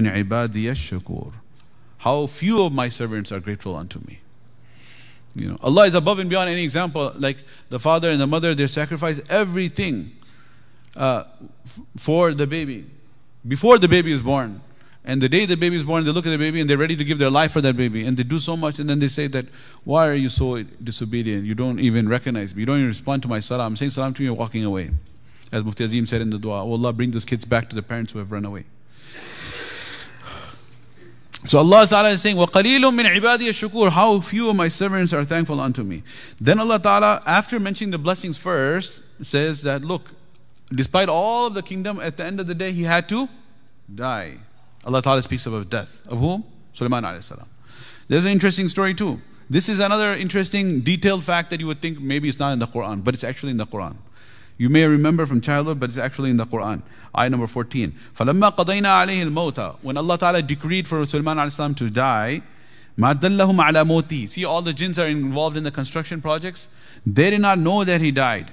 shukur." 0.76 1.34
How 1.98 2.28
few 2.28 2.64
of 2.64 2.72
my 2.72 2.88
servants 2.88 3.30
are 3.34 3.42
grateful 3.42 3.76
unto 3.76 4.00
me. 4.08 4.20
You 5.36 5.50
know, 5.50 5.58
Allah 5.62 5.88
is 5.88 5.94
above 5.94 6.20
and 6.20 6.30
beyond 6.30 6.50
any 6.50 6.64
example. 6.64 7.12
Like 7.16 7.38
the 7.70 7.80
father 7.80 8.10
and 8.10 8.22
the 8.22 8.28
mother, 8.28 8.56
they 8.56 8.68
sacrifice 8.68 9.20
everything 9.30 10.14
uh, 10.96 11.26
for 11.98 12.34
the 12.34 12.48
baby, 12.48 12.86
before 13.46 13.78
the 13.78 13.90
baby 13.90 14.14
is 14.14 14.22
born 14.22 14.62
And 15.07 15.21
the 15.21 15.29
day 15.29 15.45
the 15.45 15.57
baby 15.57 15.77
is 15.77 15.85
born, 15.85 16.05
they 16.05 16.13
look 16.13 16.25
at 16.25 16.31
the 16.31 16.39
baby 16.39 16.63
and 16.63 16.71
they're 16.71 16.79
ready 16.79 16.97
to 16.97 17.05
give 17.05 17.19
their 17.19 17.31
life 17.31 17.53
for 17.53 17.61
that 17.61 17.77
baby. 17.77 18.07
And 18.07 18.17
they 18.17 18.23
do 18.23 18.39
so 18.39 18.57
much, 18.57 18.79
and 18.79 18.89
then 18.89 19.01
they 19.01 19.09
say 19.09 19.27
that, 19.29 19.45
why 19.85 20.09
are 20.09 20.15
you 20.15 20.31
so 20.31 20.63
disobedient? 20.63 21.45
You 21.45 21.55
don't 21.55 21.79
even 21.79 22.09
recognize 22.09 22.55
me. 22.55 22.61
You 22.61 22.67
don't 22.67 22.79
even 22.79 22.89
respond 22.89 23.21
to 23.23 23.29
my 23.29 23.41
salam. 23.41 23.73
I'm 23.73 23.77
saying 23.77 23.91
salam 23.91 24.15
to 24.15 24.23
you, 24.23 24.31
you're 24.31 24.37
walking 24.37 24.65
away. 24.65 24.91
As 25.53 25.63
Mufti 25.63 25.85
Azim 25.85 26.07
said 26.07 26.23
in 26.23 26.31
the 26.31 26.39
dua, 26.39 26.65
oh 26.65 26.73
Allah, 26.73 26.93
bring 26.95 27.11
those 27.11 27.27
kids 27.27 27.45
back 27.45 27.69
to 27.69 27.77
the 27.77 27.83
parents 27.83 28.13
who 28.13 28.19
have 28.19 28.33
run 28.33 28.47
away. 28.47 28.65
So 31.47 31.59
Allah 31.59 31.87
Ta'ala 31.87 32.09
is 32.09 32.23
saying, 32.23 32.37
وَقَلِيلٌ 32.37 32.81
مِّنْ 32.81 33.05
عِبَادِيَ 33.05 33.51
الشُّكُورِ 33.51 33.91
How 33.91 34.19
few 34.21 34.49
of 34.49 34.57
my 34.57 34.69
servants 34.69 35.13
are 35.13 35.25
thankful 35.25 35.61
unto 35.61 35.83
me. 35.83 36.03
Then 36.41 36.59
Allah 36.59 36.79
Ta'ala, 36.79 37.23
after 37.27 37.61
mentioning 37.61 37.91
the 37.91 37.99
blessings 37.99 38.39
first, 38.39 38.99
says 39.21 39.61
that, 39.63 39.85
look, 39.85 40.09
despite 40.71 41.11
all 41.11 41.49
of 41.49 41.55
the 41.55 41.63
kingdom, 41.63 42.01
at 42.01 42.17
the 42.17 42.25
end 42.25 42.41
of 42.41 42.47
the 42.47 42.55
day, 42.55 42.73
he 42.73 42.85
had 42.85 43.11
to 43.11 43.29
die. 43.95 44.39
Allah 44.85 45.03
Ta'ala 45.03 45.23
speaks 45.23 45.47
about 45.47 45.71
death. 45.71 46.01
Of 46.09 46.19
whom? 46.19 46.45
Sulaiman 46.73 47.05
alayhi 47.05 47.25
salam. 47.25 47.49
There's 48.09 48.25
an 48.25 48.33
interesting 48.33 48.69
story 48.69 48.95
too. 48.95 49.21
This 49.49 49.69
is 49.69 49.79
another 49.79 50.15
interesting 50.15 50.81
detailed 50.81 51.25
fact 51.25 51.51
that 51.51 51.61
you 51.61 51.67
would 51.67 51.81
think 51.81 52.01
maybe 52.01 52.29
it's 52.29 52.39
not 52.39 52.53
in 52.53 52.59
the 52.59 52.67
Quran, 52.67 53.05
but 53.05 53.15
it's 53.15 53.25
actually 53.25 53.51
in 53.51 53.59
the 53.59 53.67
Quran. 53.67 53.97
You 54.57 54.69
may 54.69 54.87
remember 54.87 55.27
from 55.27 55.41
childhood, 55.41 55.81
but 55.81 55.91
it's 55.91 55.99
actually 55.99 56.31
in 56.31 56.37
the 56.37 56.47
Quran. 56.47 56.83
Ayah 57.17 57.31
number 57.31 57.47
14. 57.47 57.93
فَلَمَّا 58.15 58.57
قَضَيْنَا 58.57 58.83
عَلَيْهِ 58.83 59.31
الْمَوْتَ 59.31 59.77
When 59.83 59.97
Allah 59.97 60.17
Ta'ala 60.17 60.43
decreed 60.43 60.87
for 60.87 61.05
Sulaiman 61.05 61.39
alayhi 61.39 61.53
salam 61.53 61.75
to 61.75 61.91
die, 61.91 62.43
مَا 62.97 63.15
دَلَّهُمْ 63.15 63.57
عَلَى 63.57 63.85
مَوْتِي 63.85 64.31
See, 64.31 64.45
all 64.45 64.63
the 64.63 64.73
jinns 64.73 64.99
are 64.99 65.09
involved 65.09 65.57
in 65.57 65.65
the 65.65 65.73
construction 65.73 66.21
projects. 66.21 66.69
They 67.05 67.31
did 67.31 67.41
not 67.41 67.59
know 67.59 67.85
that 67.85 68.01
he 68.01 68.13
died. 68.13 68.53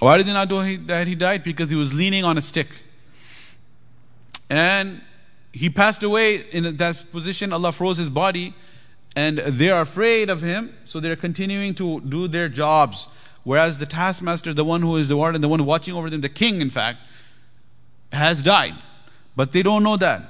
Why 0.00 0.18
did 0.18 0.26
they 0.26 0.32
not 0.32 0.50
know 0.50 0.76
that 0.76 1.06
he 1.06 1.14
died? 1.14 1.44
Because 1.44 1.70
he 1.70 1.76
was 1.76 1.94
leaning 1.94 2.24
on 2.24 2.36
a 2.36 2.42
stick. 2.42 2.68
And 4.51 4.99
he 5.53 5.69
passed 5.69 6.03
away 6.03 6.45
in 6.51 6.75
that 6.75 7.09
position. 7.13 7.53
Allah 7.53 7.71
froze 7.71 7.97
his 7.97 8.09
body, 8.09 8.53
and 9.15 9.37
they 9.37 9.69
are 9.69 9.81
afraid 9.81 10.29
of 10.29 10.41
him, 10.41 10.75
so 10.83 10.99
they're 10.99 11.15
continuing 11.15 11.73
to 11.75 12.01
do 12.01 12.27
their 12.27 12.49
jobs. 12.49 13.07
Whereas 13.45 13.77
the 13.77 13.85
taskmaster, 13.85 14.53
the 14.53 14.65
one 14.65 14.81
who 14.81 14.97
is 14.97 15.07
the 15.07 15.15
warden, 15.15 15.39
the 15.39 15.47
one 15.47 15.65
watching 15.65 15.95
over 15.95 16.09
them, 16.09 16.19
the 16.19 16.27
king, 16.27 16.59
in 16.59 16.69
fact, 16.69 16.99
has 18.11 18.41
died. 18.41 18.73
But 19.37 19.53
they 19.53 19.63
don't 19.63 19.83
know 19.83 19.95
that. 19.95 20.21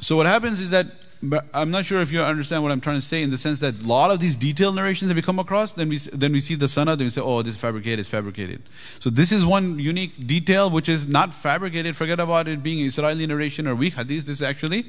So 0.00 0.18
what 0.18 0.26
happens 0.26 0.60
is 0.60 0.68
that 0.68 0.88
but 1.30 1.46
I'm 1.52 1.70
not 1.70 1.84
sure 1.84 2.00
if 2.00 2.12
you 2.12 2.22
understand 2.22 2.62
what 2.62 2.72
I'm 2.72 2.80
trying 2.80 2.96
to 2.96 3.06
say 3.06 3.22
in 3.22 3.30
the 3.30 3.38
sense 3.38 3.58
that 3.60 3.82
a 3.82 3.86
lot 3.86 4.10
of 4.10 4.20
these 4.20 4.36
detailed 4.36 4.76
narrations 4.76 5.08
that 5.08 5.14
we 5.14 5.22
come 5.22 5.38
across, 5.38 5.72
then 5.72 5.88
we 5.88 5.98
then 5.98 6.32
we 6.32 6.40
see 6.40 6.54
the 6.54 6.66
sanad, 6.66 6.98
then 6.98 7.06
we 7.06 7.10
say, 7.10 7.20
oh, 7.20 7.42
this 7.42 7.54
is 7.54 7.60
fabricated, 7.60 8.00
it's 8.00 8.08
fabricated. 8.08 8.62
So 9.00 9.10
this 9.10 9.32
is 9.32 9.44
one 9.44 9.78
unique 9.78 10.26
detail 10.26 10.70
which 10.70 10.88
is 10.88 11.06
not 11.06 11.34
fabricated. 11.34 11.96
Forget 11.96 12.20
about 12.20 12.48
it 12.48 12.62
being 12.62 12.84
Israeli 12.84 13.26
narration 13.26 13.66
or 13.66 13.74
weak 13.74 13.94
hadith. 13.94 14.26
This 14.26 14.36
is 14.36 14.42
actually 14.42 14.86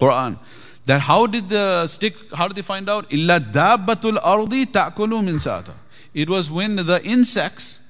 Quran. 0.00 0.38
That 0.86 1.00
how 1.02 1.26
did 1.26 1.48
the 1.48 1.86
stick? 1.86 2.14
How 2.32 2.48
did 2.48 2.56
they 2.56 2.62
find 2.62 2.88
out? 2.88 3.10
Dabbatul 3.10 4.18
ardi 4.22 4.66
ta'kulu 4.66 5.24
min 5.24 5.40
sa'ata. 5.40 5.72
It 6.14 6.30
was 6.30 6.50
when 6.50 6.76
the 6.76 7.00
insects 7.04 7.80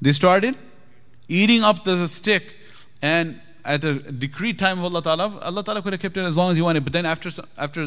they 0.00 0.12
started 0.12 0.56
eating 1.28 1.64
up 1.64 1.84
the 1.84 2.06
stick 2.06 2.54
and 3.02 3.40
at 3.65 3.83
a 3.83 3.95
decreed 3.95 4.57
time 4.57 4.79
of 4.79 4.85
Allah 4.85 5.03
Ta'ala, 5.03 5.39
Allah 5.39 5.63
Ta'ala 5.63 5.81
could 5.81 5.93
have 5.93 6.01
kept 6.01 6.17
it 6.17 6.23
as 6.23 6.35
long 6.35 6.51
as 6.51 6.57
He 6.57 6.61
wanted. 6.61 6.83
But 6.83 6.93
then 6.93 7.05
after, 7.05 7.29
after 7.57 7.83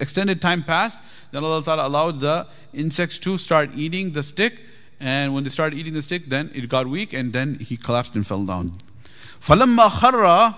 extended 0.00 0.40
time 0.40 0.62
passed, 0.62 0.98
then 1.32 1.42
Allah 1.44 1.64
Ta'ala 1.64 1.86
allowed 1.86 2.20
the 2.20 2.46
insects 2.72 3.18
to 3.20 3.36
start 3.36 3.70
eating 3.74 4.12
the 4.12 4.22
stick. 4.22 4.60
And 5.00 5.34
when 5.34 5.44
they 5.44 5.50
started 5.50 5.78
eating 5.78 5.94
the 5.94 6.02
stick, 6.02 6.26
then 6.26 6.50
it 6.54 6.68
got 6.68 6.86
weak 6.86 7.12
and 7.12 7.32
then 7.32 7.54
he 7.56 7.76
collapsed 7.76 8.14
and 8.14 8.26
fell 8.26 8.44
down. 8.44 8.70
فَلَمَّا 9.40 9.88
خَرَّ 9.88 10.54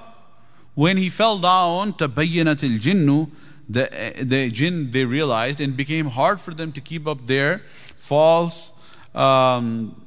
When 0.74 0.96
he 0.96 1.08
fell 1.08 1.38
down, 1.38 1.92
تَبَيَّنَتِ 1.92 2.78
الْجِنُّ 2.78 3.30
the, 3.68 4.14
the 4.20 4.50
jinn, 4.50 4.90
they 4.90 5.04
realized, 5.04 5.60
and 5.60 5.76
became 5.76 6.06
hard 6.06 6.40
for 6.40 6.52
them 6.52 6.72
to 6.72 6.80
keep 6.80 7.06
up 7.06 7.26
their 7.26 7.62
false 7.96 8.72
um, 9.14 10.04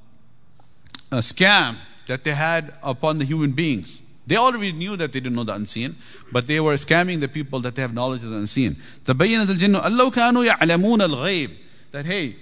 uh, 1.11 1.17
scam 1.17 1.77
that 2.07 2.23
they 2.23 2.33
had 2.33 2.73
upon 2.83 3.17
the 3.17 3.25
human 3.25 3.51
beings. 3.51 3.98
They 4.29 4.37
already 4.37 4.71
knew 4.71 4.95
that 4.95 5.11
they 5.11 5.19
didn't 5.19 5.35
know 5.35 5.43
the 5.43 5.53
unseen, 5.53 5.97
but 6.31 6.47
they 6.47 6.59
were 6.59 6.73
scamming 6.75 7.19
the 7.19 7.27
people 7.27 7.59
that 7.59 7.75
they 7.75 7.81
have 7.81 7.93
knowledge 7.93 8.23
of 8.23 8.31
the 8.31 8.37
unseen. 8.37 8.75
تبينت 9.05 9.45
الجن 9.45 9.81
أَلَّوْ 9.81 10.13
كانوا 10.13 10.45
يعلمون 10.45 11.01
الغيب 11.01 11.51
that 11.91 12.05
hey, 12.05 12.35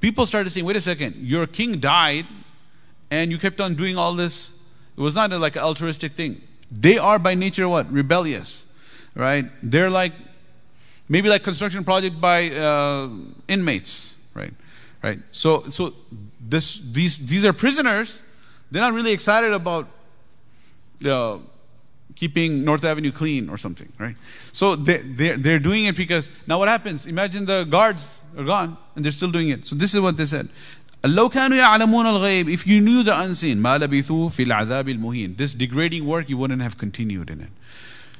people 0.00 0.26
started 0.26 0.50
saying, 0.50 0.64
wait 0.64 0.76
a 0.76 0.80
second, 0.80 1.16
your 1.16 1.46
king 1.46 1.80
died, 1.80 2.26
and 3.10 3.30
you 3.30 3.38
kept 3.38 3.60
on 3.60 3.74
doing 3.74 3.96
all 3.96 4.14
this. 4.14 4.50
It 4.96 5.00
was 5.00 5.14
not 5.14 5.30
like 5.30 5.56
an 5.56 5.62
altruistic 5.62 6.12
thing. 6.12 6.40
They 6.70 6.98
are 6.98 7.18
by 7.18 7.34
nature 7.34 7.68
what 7.68 7.90
rebellious, 7.90 8.64
right? 9.14 9.46
They're 9.62 9.90
like 9.90 10.12
maybe 11.08 11.28
like 11.28 11.42
construction 11.42 11.82
project 11.82 12.20
by 12.20 12.50
uh, 12.50 13.08
inmates, 13.48 14.16
right? 14.34 14.54
Right. 15.02 15.18
So 15.32 15.64
so 15.64 15.94
this 16.40 16.78
these 16.78 17.18
these 17.18 17.44
are 17.44 17.52
prisoners. 17.52 18.22
They're 18.70 18.82
not 18.82 18.92
really 18.92 19.12
excited 19.12 19.52
about 19.52 19.88
uh, 21.05 21.37
keeping 22.17 22.63
North 22.65 22.83
Avenue 22.83 23.11
clean 23.11 23.49
or 23.49 23.57
something, 23.57 23.91
right? 23.99 24.15
So 24.51 24.75
they, 24.75 24.97
they're, 24.97 25.37
they're 25.37 25.59
doing 25.59 25.85
it 25.85 25.95
because 25.95 26.29
now 26.47 26.57
what 26.57 26.67
happens? 26.67 27.05
Imagine 27.05 27.45
the 27.45 27.63
guards 27.63 28.19
are 28.35 28.43
gone 28.43 28.77
and 28.95 29.05
they're 29.05 29.11
still 29.11 29.31
doing 29.31 29.49
it. 29.49 29.67
So 29.67 29.75
this 29.75 29.93
is 29.93 30.01
what 30.01 30.17
they 30.17 30.25
said. 30.25 30.49
If 31.03 32.67
you 32.67 32.81
knew 32.81 33.03
the 33.03 33.19
unseen, 33.19 33.61
This 35.35 35.53
degrading 35.53 36.07
work, 36.07 36.27
you 36.27 36.37
wouldn't 36.37 36.61
have 36.61 36.77
continued 36.79 37.29
in 37.29 37.41
it. 37.41 37.49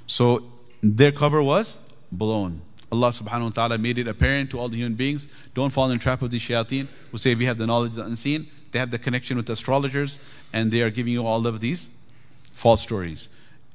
So 0.06 0.44
their 0.84 1.12
cover 1.12 1.42
was 1.42 1.78
blown. 2.12 2.62
Allah 2.92 3.10
subhanahu 3.10 3.44
wa 3.44 3.50
ta'ala 3.50 3.78
made 3.80 3.98
it 3.98 4.08
apparent 4.08 4.52
to 4.52 4.60
all 4.60 4.70
the 4.70 4.78
human 4.78 4.94
beings. 4.94 5.28
Don't 5.56 5.72
fall 5.72 5.90
in 5.90 5.98
the 5.98 6.04
trap 6.04 6.22
of 6.22 6.30
these 6.30 6.44
shayateen 6.44 6.88
who 7.12 7.18
say 7.18 7.34
we 7.34 7.46
have 7.46 7.58
the 7.58 7.66
knowledge 7.66 7.92
of 7.92 7.96
the 7.98 8.06
unseen. 8.06 8.48
They 8.72 8.80
have 8.80 8.92
the 8.92 9.00
connection 9.00 9.38
with 9.38 9.50
astrologers 9.50 10.20
and 10.54 10.72
they 10.72 10.82
are 10.82 10.92
giving 10.92 11.14
you 11.14 11.26
all 11.26 11.48
of 11.48 11.60
these 11.60 11.90
false 12.58 12.82
stories. 12.82 13.30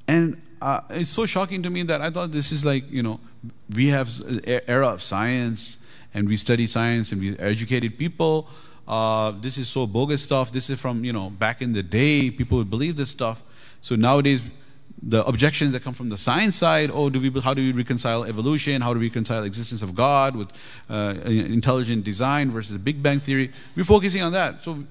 And 0.09 0.41
uh, 0.61 0.81
it's 0.89 1.09
so 1.09 1.25
shocking 1.25 1.63
to 1.63 1.69
me 1.69 1.83
that 1.83 2.01
I 2.01 2.09
thought 2.09 2.31
this 2.31 2.51
is 2.51 2.65
like, 2.65 2.89
you 2.91 3.01
know, 3.01 3.19
we 3.73 3.87
have 3.87 4.09
era 4.67 4.87
of 4.89 5.01
science 5.01 5.77
and 6.13 6.27
we 6.27 6.35
study 6.35 6.67
science 6.67 7.11
and 7.13 7.21
we 7.21 7.37
educated 7.37 7.97
people. 7.97 8.49
Uh, 8.85 9.31
this 9.41 9.57
is 9.57 9.69
so 9.69 9.87
bogus 9.87 10.21
stuff. 10.21 10.51
This 10.51 10.69
is 10.69 10.79
from, 10.79 11.05
you 11.05 11.13
know, 11.13 11.29
back 11.29 11.61
in 11.61 11.71
the 11.71 11.81
day, 11.81 12.29
people 12.29 12.57
would 12.57 12.69
believe 12.69 12.97
this 12.97 13.09
stuff. 13.09 13.41
So 13.81 13.95
nowadays, 13.95 14.41
the 15.01 15.25
objections 15.25 15.71
that 15.71 15.81
come 15.81 15.93
from 15.93 16.09
the 16.09 16.17
science 16.17 16.57
side, 16.57 16.91
oh, 16.93 17.09
do 17.09 17.21
we, 17.21 17.29
how 17.41 17.53
do 17.53 17.61
we 17.61 17.71
reconcile 17.71 18.25
evolution? 18.25 18.81
How 18.81 18.93
do 18.93 18.99
we 18.99 19.07
reconcile 19.07 19.43
existence 19.43 19.81
of 19.81 19.95
God 19.95 20.35
with 20.35 20.49
uh, 20.89 21.15
intelligent 21.25 22.03
design 22.03 22.51
versus 22.51 22.73
the 22.73 22.79
Big 22.79 23.01
Bang 23.01 23.21
theory? 23.21 23.51
We're 23.77 23.85
focusing 23.85 24.21
on 24.21 24.33
that. 24.33 24.61
So, 24.63 24.83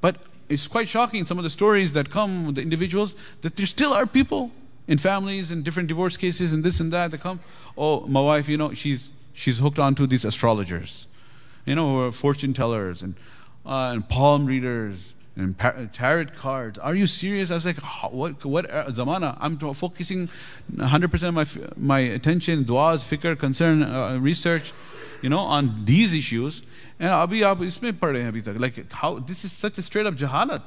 but 0.00 0.16
it's 0.48 0.68
quite 0.68 0.88
shocking 0.88 1.24
some 1.26 1.38
of 1.38 1.44
the 1.44 1.50
stories 1.50 1.92
that 1.92 2.10
come 2.10 2.46
with 2.46 2.54
the 2.54 2.62
individuals 2.62 3.14
that 3.42 3.56
there 3.56 3.66
still 3.66 3.92
are 3.92 4.06
people 4.06 4.50
in 4.86 4.98
families 4.98 5.50
and 5.50 5.64
different 5.64 5.88
divorce 5.88 6.16
cases 6.16 6.52
and 6.52 6.64
this 6.64 6.80
and 6.80 6.92
that 6.92 7.10
that 7.10 7.20
come 7.20 7.40
oh 7.76 8.06
my 8.06 8.20
wife 8.20 8.48
you 8.48 8.56
know 8.56 8.72
she's 8.72 9.10
she's 9.32 9.58
hooked 9.58 9.78
onto 9.78 10.06
these 10.06 10.24
astrologers 10.24 11.06
you 11.66 11.74
know 11.74 12.10
fortune 12.10 12.54
tellers 12.54 13.02
and 13.02 13.14
uh, 13.66 13.90
and 13.92 14.08
palm 14.08 14.46
readers 14.46 15.14
and 15.38 15.56
tarot 15.92 16.26
cards. 16.36 16.78
Are 16.78 16.94
you 16.94 17.06
serious? 17.06 17.50
I 17.50 17.54
was 17.54 17.64
like, 17.66 17.78
what, 18.10 18.44
what 18.44 18.68
uh, 18.68 18.86
zamana? 18.86 19.36
I'm 19.40 19.56
focusing 19.58 20.28
100% 20.74 21.28
of 21.28 21.34
my, 21.34 21.46
my 21.76 22.00
attention, 22.00 22.64
du'as, 22.64 23.04
fikr, 23.04 23.38
concern, 23.38 23.82
uh, 23.82 24.18
research, 24.18 24.72
you 25.22 25.28
know, 25.28 25.38
on 25.38 25.84
these 25.84 26.14
issues. 26.14 26.62
And 26.98 27.10
abhi 27.10 27.40
aap 27.40 27.58
isme 27.58 27.92
padhe 27.92 28.22
hain 28.22 28.32
abhi 28.32 28.44
tak. 28.44 28.58
Like, 28.58 28.92
how, 28.92 29.18
this 29.18 29.44
is 29.44 29.52
such 29.52 29.78
a 29.78 29.82
straight 29.82 30.06
up 30.06 30.14
jahalat. 30.14 30.62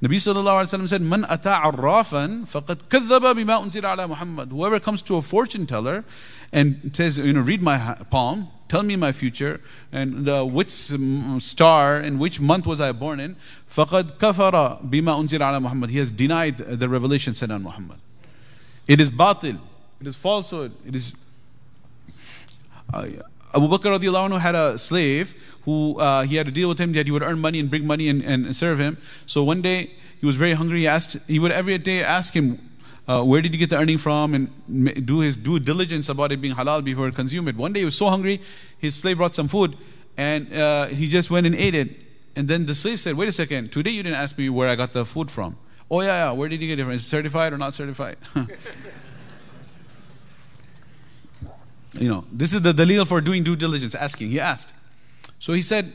Nabi 0.00 0.14
sallallahu 0.14 0.62
alaihi 0.62 0.78
wasallam 0.78 0.88
said, 0.88 1.02
Man 1.02 1.24
ata 1.24 1.60
arrafan 1.64 2.46
faqad 2.46 2.82
kadhaba 2.84 3.34
bima 3.34 3.60
unzir 3.60 3.82
ala 3.82 4.06
Muhammad. 4.06 4.50
Whoever 4.50 4.78
comes 4.78 5.02
to 5.02 5.16
a 5.16 5.22
fortune 5.22 5.66
teller 5.66 6.04
and 6.52 6.92
says, 6.94 7.18
you 7.18 7.32
know, 7.32 7.40
read 7.40 7.62
my 7.62 7.96
palm, 8.08 8.48
tell 8.68 8.84
me 8.84 8.94
my 8.94 9.10
future, 9.10 9.60
and 9.90 10.24
the, 10.24 10.44
which 10.44 10.70
star 10.70 11.96
and 11.96 12.20
which 12.20 12.38
month 12.38 12.64
was 12.64 12.80
I 12.80 12.92
born 12.92 13.18
in, 13.18 13.34
faqad 13.74 14.18
kafara 14.18 14.80
bima 14.88 15.18
unzir 15.18 15.40
ala 15.40 15.58
Muhammad. 15.58 15.90
He 15.90 15.98
has 15.98 16.12
denied 16.12 16.58
the 16.58 16.88
revelation 16.88 17.34
sent 17.34 17.50
on 17.50 17.64
Muhammad. 17.64 17.98
It 18.86 19.00
is 19.00 19.10
batil. 19.10 19.58
It 20.00 20.06
is 20.06 20.16
falsehood. 20.16 20.74
It 20.86 20.94
is... 20.94 21.12
Uh, 22.94 23.08
Abu 23.54 23.66
Bakr 23.68 23.98
radiallahu 23.98 24.30
anhu 24.30 24.40
had 24.40 24.54
a 24.54 24.78
slave 24.78 25.34
who 25.64 25.98
uh, 25.98 26.22
he 26.22 26.36
had 26.36 26.46
to 26.46 26.52
deal 26.52 26.68
with 26.68 26.78
him 26.78 26.92
that 26.92 27.06
he 27.06 27.12
would 27.12 27.22
earn 27.22 27.38
money 27.38 27.58
and 27.58 27.70
bring 27.70 27.86
money 27.86 28.08
and, 28.08 28.22
and 28.22 28.54
serve 28.54 28.78
him. 28.78 28.98
So 29.26 29.42
one 29.42 29.62
day 29.62 29.92
he 30.20 30.26
was 30.26 30.36
very 30.36 30.52
hungry. 30.52 30.80
He 30.80 30.86
asked, 30.86 31.16
he 31.26 31.38
would 31.38 31.52
every 31.52 31.78
day 31.78 32.02
ask 32.02 32.34
him, 32.34 32.58
uh, 33.06 33.22
where 33.22 33.40
did 33.40 33.54
you 33.54 33.58
get 33.58 33.70
the 33.70 33.78
earning 33.78 33.96
from 33.96 34.34
and 34.34 35.06
do 35.06 35.20
his 35.20 35.36
due 35.36 35.58
diligence 35.58 36.10
about 36.10 36.30
it 36.30 36.42
being 36.42 36.54
halal 36.54 36.84
before 36.84 37.06
he 37.06 37.12
consume 37.12 37.48
it. 37.48 37.56
One 37.56 37.72
day 37.72 37.80
he 37.80 37.84
was 37.86 37.96
so 37.96 38.06
hungry, 38.06 38.42
his 38.78 38.94
slave 38.94 39.16
brought 39.16 39.34
some 39.34 39.48
food 39.48 39.76
and 40.18 40.52
uh, 40.52 40.86
he 40.86 41.08
just 41.08 41.30
went 41.30 41.46
and 41.46 41.54
ate 41.54 41.74
it. 41.74 41.88
And 42.36 42.48
then 42.48 42.66
the 42.66 42.74
slave 42.74 43.00
said, 43.00 43.16
wait 43.16 43.28
a 43.28 43.32
second, 43.32 43.72
today 43.72 43.90
you 43.90 44.02
didn't 44.02 44.18
ask 44.18 44.36
me 44.36 44.50
where 44.50 44.68
I 44.68 44.74
got 44.74 44.92
the 44.92 45.06
food 45.06 45.30
from. 45.30 45.56
Oh 45.90 46.02
yeah, 46.02 46.26
yeah, 46.26 46.32
where 46.32 46.50
did 46.50 46.60
you 46.60 46.68
get 46.68 46.78
it 46.78 46.82
from? 46.82 46.92
Is 46.92 47.02
it 47.02 47.08
certified 47.08 47.52
or 47.54 47.58
not 47.58 47.72
certified? 47.72 48.18
You 52.00 52.08
know, 52.08 52.24
this 52.32 52.52
is 52.52 52.62
the 52.62 52.72
dalil 52.72 53.06
for 53.06 53.20
doing 53.20 53.42
due 53.42 53.56
diligence, 53.56 53.94
asking. 53.94 54.30
He 54.30 54.40
asked. 54.40 54.72
So 55.38 55.52
he 55.52 55.62
said, 55.62 55.92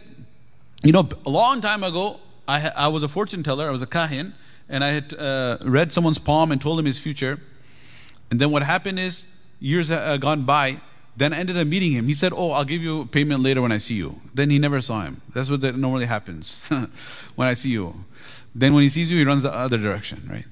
you 0.83 0.91
know, 0.91 1.07
a 1.25 1.29
long 1.29 1.61
time 1.61 1.83
ago, 1.83 2.19
I, 2.47 2.69
I 2.69 2.87
was 2.89 3.03
a 3.03 3.07
fortune 3.07 3.43
teller, 3.43 3.67
I 3.67 3.71
was 3.71 3.81
a 3.81 3.87
kahin, 3.87 4.33
and 4.67 4.83
I 4.83 4.89
had 4.89 5.13
uh, 5.13 5.57
read 5.63 5.93
someone's 5.93 6.19
palm 6.19 6.51
and 6.51 6.61
told 6.61 6.79
him 6.79 6.85
his 6.85 6.99
future. 6.99 7.39
And 8.29 8.39
then 8.39 8.51
what 8.51 8.63
happened 8.63 8.99
is, 8.99 9.25
years 9.59 9.89
uh, 9.91 10.17
gone 10.17 10.43
by, 10.43 10.81
then 11.15 11.31
I 11.31 11.37
ended 11.37 11.57
up 11.57 11.67
meeting 11.67 11.91
him. 11.91 12.07
He 12.07 12.13
said, 12.13 12.33
Oh, 12.35 12.51
I'll 12.51 12.65
give 12.65 12.81
you 12.81 13.05
payment 13.05 13.41
later 13.41 13.61
when 13.61 13.71
I 13.71 13.77
see 13.77 13.93
you. 13.93 14.19
Then 14.33 14.49
he 14.49 14.59
never 14.59 14.81
saw 14.81 15.03
him. 15.03 15.21
That's 15.33 15.49
what 15.49 15.61
that 15.61 15.77
normally 15.77 16.05
happens 16.05 16.67
when 17.35 17.47
I 17.47 17.53
see 17.53 17.69
you. 17.69 18.03
Then 18.55 18.73
when 18.73 18.83
he 18.83 18.89
sees 18.89 19.11
you, 19.11 19.17
he 19.17 19.23
runs 19.23 19.43
the 19.43 19.53
other 19.53 19.77
direction, 19.77 20.27
right? 20.29 20.45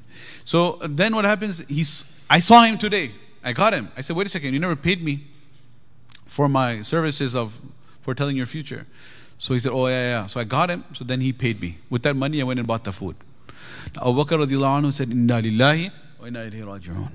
So 0.46 0.80
then 0.84 1.16
what 1.16 1.26
happens? 1.26 1.60
He's, 1.68 2.04
I 2.30 2.40
saw 2.40 2.64
him 2.64 2.78
today. 2.78 3.12
I 3.44 3.54
got 3.54 3.74
him. 3.74 3.92
I 3.98 4.02
said, 4.02 4.16
Wait 4.16 4.28
a 4.28 4.30
second, 4.30 4.54
you 4.54 4.60
never 4.60 4.76
paid 4.76 5.04
me 5.04 5.31
for 6.32 6.48
my 6.48 6.82
services 6.82 7.36
of 7.36 7.60
foretelling 8.02 8.38
your 8.38 8.46
future. 8.46 8.88
So 9.38 9.54
he 9.54 9.60
said, 9.60 9.74
Oh, 9.74 9.88
yeah, 9.88 10.22
yeah. 10.22 10.26
So 10.28 10.40
I 10.40 10.46
got 10.46 10.70
him. 10.70 10.86
So 10.94 11.04
then 11.04 11.20
he 11.20 11.34
paid 11.34 11.60
me. 11.60 11.80
With 11.90 12.04
that 12.04 12.16
money, 12.16 12.40
I 12.40 12.46
went 12.46 12.58
and 12.58 12.68
bought 12.68 12.86
the 12.86 12.94
food. 12.94 13.18
Now, 13.96 14.10
Abu 14.10 14.24
Bakr 14.24 14.94
said, 14.94 15.12
Inna 15.12 15.42
lillahi 15.42 15.92
wa 16.20 16.28
inna 16.28 16.40
ilayhi 16.50 16.64
raji'un. 16.64 17.12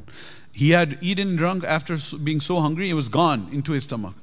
He 0.52 0.70
had 0.70 0.98
eaten 1.00 1.28
and 1.28 1.38
drunk 1.38 1.64
after 1.64 1.96
being 2.22 2.42
so 2.42 2.60
hungry, 2.60 2.90
it 2.90 2.94
was 2.94 3.08
gone 3.08 3.48
into 3.52 3.72
his 3.72 3.84
stomach. 3.84 4.14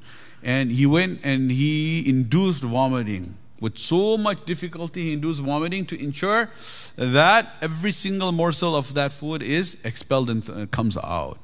And 0.43 0.71
he 0.71 0.85
went 0.85 1.21
and 1.23 1.49
he 1.49 2.07
induced 2.07 2.63
vomiting 2.63 3.35
with 3.59 3.77
so 3.79 4.17
much 4.17 4.45
difficulty 4.45 5.05
he 5.05 5.13
induced 5.13 5.39
vomiting 5.39 5.85
to 5.85 5.99
ensure 5.99 6.51
that 6.97 7.55
every 7.61 7.93
single 7.93 8.31
morsel 8.31 8.75
of 8.75 8.93
that 8.93 9.13
food 9.13 9.41
is 9.41 9.77
expelled 9.83 10.29
and 10.29 10.45
th- 10.45 10.69
comes 10.69 10.97
out. 10.97 11.39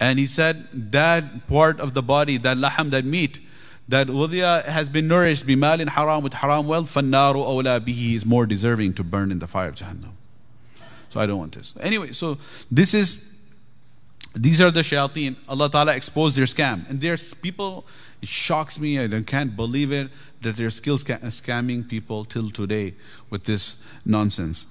And 0.00 0.18
he 0.18 0.26
said 0.26 0.66
that 0.92 1.46
part 1.46 1.80
of 1.80 1.94
the 1.94 2.02
body, 2.02 2.36
that 2.38 2.56
laham, 2.56 2.90
that 2.90 3.04
meat, 3.04 3.40
that 3.88 4.08
udhiya 4.08 4.64
has 4.64 4.88
been 4.88 5.08
nourished 5.08 5.46
bimalin 5.46 5.88
haram 5.88 6.22
with 6.22 6.34
haram 6.34 6.66
wealth, 6.66 6.92
fannaru 6.92 7.36
awla 7.36 7.80
bihi 7.80 8.16
is 8.16 8.24
more 8.24 8.46
deserving 8.46 8.94
to 8.94 9.04
burn 9.04 9.30
in 9.30 9.38
the 9.38 9.46
fire 9.46 9.68
of 9.68 9.74
Jahannam. 9.74 10.12
So 11.10 11.20
I 11.20 11.26
don't 11.26 11.38
want 11.38 11.54
this. 11.54 11.74
Anyway, 11.80 12.12
so 12.12 12.38
this 12.70 12.92
is 12.92 13.34
these 14.34 14.60
are 14.60 14.70
the 14.70 14.80
shayateen. 14.80 15.36
Allah 15.48 15.70
Ta'ala 15.70 15.94
exposed 15.94 16.36
their 16.36 16.44
scam. 16.46 16.88
And 16.90 17.00
there's 17.00 17.34
people, 17.34 17.86
it 18.20 18.28
shocks 18.28 18.80
me, 18.80 18.98
I 19.00 19.22
can't 19.22 19.54
believe 19.54 19.92
it, 19.92 20.10
that 20.42 20.56
they're 20.56 20.70
still 20.70 20.98
scamming 20.98 21.88
people 21.88 22.24
till 22.24 22.50
today 22.50 22.94
with 23.30 23.44
this 23.44 23.76
nonsense. 24.04 24.66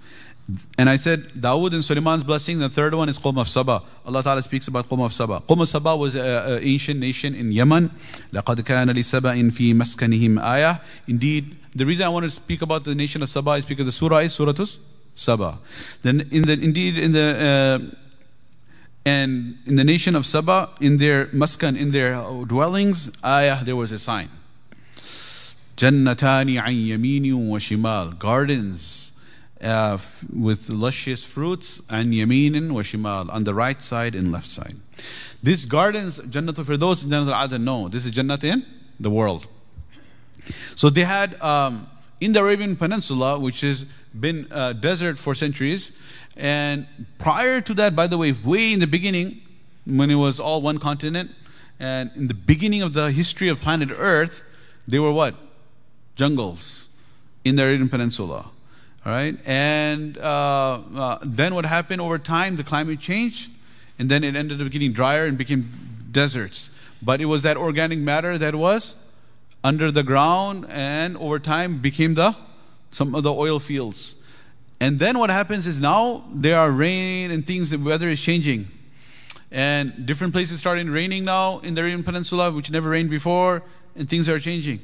And 0.78 0.88
I 0.88 0.96
said, 0.96 1.28
Dawood 1.34 1.74
and 1.74 1.84
Suleiman's 1.84 2.24
blessing. 2.24 2.58
The 2.58 2.70
third 2.70 2.94
one 2.94 3.10
is 3.10 3.18
Qom 3.18 3.38
of 3.38 3.48
Saba. 3.48 3.82
Allah 4.06 4.22
Ta'ala 4.22 4.42
speaks 4.42 4.66
about 4.66 4.88
Qom 4.88 5.04
of 5.04 5.12
Saba. 5.12 5.42
Qom 5.46 5.60
of 5.60 5.68
Saba 5.68 5.94
was 5.94 6.14
an 6.14 6.60
ancient 6.62 6.98
nation 6.98 7.34
in 7.34 7.52
Yemen. 7.52 7.90
لَقَدْ 8.32 8.56
كَانَ 8.62 8.90
لِسَبَإٍ 8.90 9.50
فِي 9.50 9.74
مَسْكَنِهِمْ 9.74 10.40
آيَةٍ 10.40 10.80
Indeed, 11.06 11.54
the 11.74 11.84
reason 11.84 12.06
I 12.06 12.08
want 12.08 12.24
to 12.24 12.30
speak 12.30 12.62
about 12.62 12.84
the 12.84 12.94
nation 12.94 13.22
of 13.22 13.28
Saba 13.28 13.52
is 13.52 13.66
because 13.66 13.84
the 13.84 13.92
surah 13.92 14.18
is 14.18 14.32
Surah 14.32 14.54
Saba. 15.14 15.58
Then, 16.02 16.26
in 16.30 16.46
the, 16.46 16.54
indeed, 16.54 16.96
in 16.96 17.12
the 17.12 17.90
uh, 17.92 17.96
and 19.04 19.58
in 19.66 19.76
the 19.76 19.84
nation 19.84 20.16
of 20.16 20.24
Saba, 20.24 20.70
in 20.80 20.96
their 20.96 21.26
maskan, 21.26 21.78
in 21.78 21.90
their 21.90 22.22
dwellings, 22.46 23.10
ayah, 23.24 23.64
there 23.64 23.76
was 23.76 23.92
a 23.92 23.98
sign. 23.98 24.30
Jannatani 25.76 26.58
an 26.58 26.74
yamini 26.74 27.32
wa 27.34 27.58
shimal. 27.58 28.18
Gardens 28.18 29.11
uh, 29.63 29.97
with 30.31 30.69
luscious 30.69 31.23
fruits 31.23 31.81
and 31.89 32.13
yaminin 32.13 32.71
wa 32.71 32.81
shimal. 32.81 33.31
On 33.33 33.43
the 33.43 33.53
right 33.53 33.81
side 33.81 34.15
and 34.15 34.31
left 34.31 34.49
side. 34.49 34.75
These 35.41 35.65
gardens, 35.65 36.19
Jannatul 36.19 36.65
Firdaus, 36.65 37.05
Jannatul 37.05 37.33
Adan, 37.33 37.65
no. 37.65 37.89
This 37.89 38.05
is 38.05 38.11
Jannat 38.11 38.43
in 38.43 38.65
the 38.99 39.09
world. 39.09 39.47
So 40.75 40.89
they 40.89 41.03
had, 41.03 41.39
um, 41.41 41.87
in 42.21 42.33
the 42.33 42.39
Arabian 42.39 42.75
Peninsula, 42.75 43.39
which 43.39 43.61
has 43.61 43.85
been 44.17 44.47
uh, 44.51 44.73
desert 44.73 45.17
for 45.17 45.35
centuries, 45.35 45.97
and 46.35 46.87
prior 47.19 47.61
to 47.61 47.73
that, 47.73 47.95
by 47.95 48.07
the 48.07 48.17
way, 48.17 48.31
way 48.31 48.73
in 48.73 48.79
the 48.79 48.87
beginning, 48.87 49.41
when 49.85 50.09
it 50.09 50.15
was 50.15 50.39
all 50.39 50.61
one 50.61 50.77
continent, 50.77 51.31
and 51.79 52.11
in 52.15 52.27
the 52.27 52.33
beginning 52.33 52.81
of 52.81 52.93
the 52.93 53.11
history 53.11 53.49
of 53.49 53.59
planet 53.59 53.89
Earth, 53.91 54.43
they 54.87 54.99
were 54.99 55.11
what? 55.11 55.35
Jungles 56.15 56.87
in 57.43 57.55
the 57.55 57.63
Arabian 57.63 57.89
Peninsula. 57.89 58.51
All 59.05 59.11
right? 59.11 59.37
And 59.45 60.17
uh, 60.17 60.81
uh, 60.95 61.19
then 61.23 61.55
what 61.55 61.65
happened 61.65 62.01
over 62.01 62.17
time, 62.17 62.55
the 62.55 62.63
climate 62.63 62.99
changed, 62.99 63.51
and 63.99 64.09
then 64.09 64.23
it 64.23 64.35
ended 64.35 64.61
up 64.61 64.71
getting 64.71 64.93
drier 64.93 65.25
and 65.25 65.37
became 65.37 65.69
deserts. 66.11 66.69
But 67.01 67.19
it 67.19 67.25
was 67.25 67.41
that 67.41 67.57
organic 67.57 67.99
matter 67.99 68.37
that 68.37 68.55
was 68.55 68.95
under 69.63 69.91
the 69.91 70.03
ground 70.03 70.65
and 70.69 71.17
over 71.17 71.39
time 71.39 71.79
became 71.79 72.13
the 72.15 72.35
some 72.91 73.15
of 73.15 73.23
the 73.23 73.33
oil 73.33 73.59
fields. 73.59 74.15
And 74.79 74.99
then 74.99 75.17
what 75.17 75.29
happens 75.29 75.65
is 75.65 75.79
now 75.79 76.25
there 76.33 76.57
are 76.57 76.69
rain 76.69 77.31
and 77.31 77.45
things, 77.45 77.71
the 77.71 77.77
weather 77.77 78.09
is 78.09 78.21
changing. 78.21 78.67
And 79.51 80.05
different 80.05 80.33
places 80.33 80.59
starting 80.59 80.89
raining 80.89 81.25
now 81.25 81.59
in 81.59 81.73
the 81.73 81.81
Arabian 81.81 82.03
Peninsula, 82.03 82.51
which 82.51 82.69
never 82.69 82.89
rained 82.89 83.09
before, 83.09 83.63
and 83.95 84.09
things 84.09 84.27
are 84.27 84.39
changing. 84.39 84.81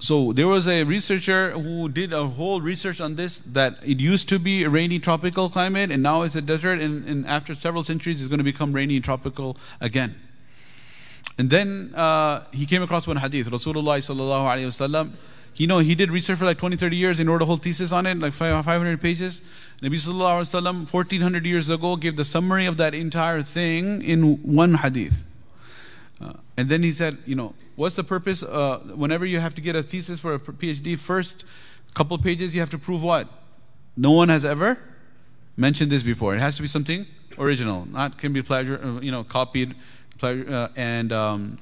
So 0.00 0.32
there 0.32 0.48
was 0.48 0.66
a 0.66 0.84
researcher 0.84 1.50
who 1.50 1.88
did 1.88 2.12
a 2.12 2.26
whole 2.26 2.60
research 2.60 3.00
on 3.00 3.16
this 3.16 3.38
that 3.38 3.76
it 3.84 4.00
used 4.00 4.28
to 4.30 4.38
be 4.38 4.64
a 4.64 4.70
rainy 4.70 4.98
tropical 4.98 5.50
climate 5.50 5.90
and 5.90 6.02
now 6.02 6.22
it's 6.22 6.34
a 6.34 6.40
desert 6.40 6.80
and, 6.80 7.06
and 7.06 7.26
after 7.26 7.54
several 7.54 7.84
centuries 7.84 8.20
it's 8.20 8.28
going 8.28 8.38
to 8.38 8.44
become 8.44 8.72
rainy 8.72 8.96
and 8.96 9.04
tropical 9.04 9.56
again. 9.80 10.14
And 11.36 11.50
then 11.50 11.92
uh, 11.94 12.44
he 12.52 12.66
came 12.66 12.82
across 12.82 13.06
one 13.06 13.18
hadith, 13.18 13.48
Rasulullah 13.48 13.98
sallallahu 13.98 14.46
alaihi 14.46 14.66
wasallam 14.66 15.12
you 15.56 15.66
know, 15.66 15.78
he 15.78 15.94
did 15.94 16.10
research 16.10 16.38
for 16.38 16.46
like 16.46 16.56
20, 16.56 16.76
30 16.76 16.96
years 16.96 17.18
and 17.18 17.28
wrote 17.28 17.42
a 17.42 17.44
whole 17.44 17.58
thesis 17.58 17.92
on 17.92 18.06
it, 18.06 18.18
like 18.18 18.32
500 18.32 19.02
pages. 19.02 19.42
Nabi 19.82 19.96
Sallallahu 19.96 20.40
Alaihi 20.40 20.62
Wasallam, 20.62 20.92
1400 20.92 21.44
years 21.44 21.68
ago, 21.68 21.96
gave 21.96 22.16
the 22.16 22.24
summary 22.24 22.64
of 22.64 22.78
that 22.78 22.94
entire 22.94 23.42
thing 23.42 24.00
in 24.00 24.40
one 24.42 24.74
hadith. 24.74 25.24
Uh, 26.20 26.34
and 26.56 26.68
then 26.68 26.82
he 26.82 26.92
said, 26.92 27.18
you 27.24 27.34
know, 27.34 27.54
what's 27.76 27.96
the 27.96 28.04
purpose? 28.04 28.42
Uh, 28.42 28.78
whenever 28.94 29.24
you 29.24 29.40
have 29.40 29.54
to 29.54 29.60
get 29.60 29.74
a 29.74 29.82
thesis 29.82 30.20
for 30.20 30.34
a 30.34 30.38
PhD, 30.38 30.98
first 30.98 31.44
couple 31.94 32.16
pages, 32.18 32.54
you 32.54 32.60
have 32.60 32.70
to 32.70 32.78
prove 32.78 33.02
what? 33.02 33.28
No 33.96 34.12
one 34.12 34.28
has 34.28 34.44
ever 34.44 34.78
mentioned 35.56 35.90
this 35.90 36.02
before. 36.02 36.34
It 36.34 36.40
has 36.40 36.56
to 36.56 36.62
be 36.62 36.68
something 36.68 37.06
original, 37.38 37.86
not 37.86 38.18
can 38.18 38.32
be 38.32 38.42
pleasure, 38.42 38.80
uh, 38.82 39.00
you 39.00 39.10
know, 39.10 39.24
copied, 39.24 39.74
uh, 40.22 40.68
and 40.76 41.12
um, 41.12 41.58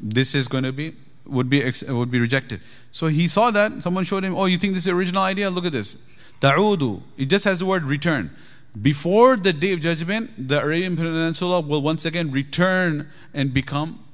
this 0.00 0.34
is 0.34 0.48
going 0.48 0.64
to 0.64 0.72
be 0.72 0.94
would 1.24 1.50
be 1.50 1.62
would 1.88 2.10
be 2.10 2.20
rejected. 2.20 2.60
So 2.92 3.06
he 3.06 3.28
saw 3.28 3.50
that 3.50 3.82
someone 3.82 4.04
showed 4.04 4.24
him, 4.24 4.34
"Oh, 4.36 4.46
you 4.46 4.58
think 4.58 4.74
this 4.74 4.84
is 4.84 4.92
original 4.92 5.22
idea? 5.22 5.50
Look 5.50 5.64
at 5.64 5.72
this. 5.72 5.96
Ta'udu. 6.40 7.02
It 7.16 7.26
just 7.26 7.44
has 7.44 7.58
the 7.58 7.66
word 7.66 7.84
return. 7.84 8.30
Before 8.82 9.36
the 9.36 9.52
day 9.52 9.72
of 9.72 9.80
judgment, 9.80 10.48
the 10.48 10.62
Arabian 10.62 10.96
Peninsula 10.96 11.60
will 11.60 11.80
once 11.80 12.04
again 12.04 12.30
return 12.30 13.08
and 13.32 13.54
become 13.54 14.04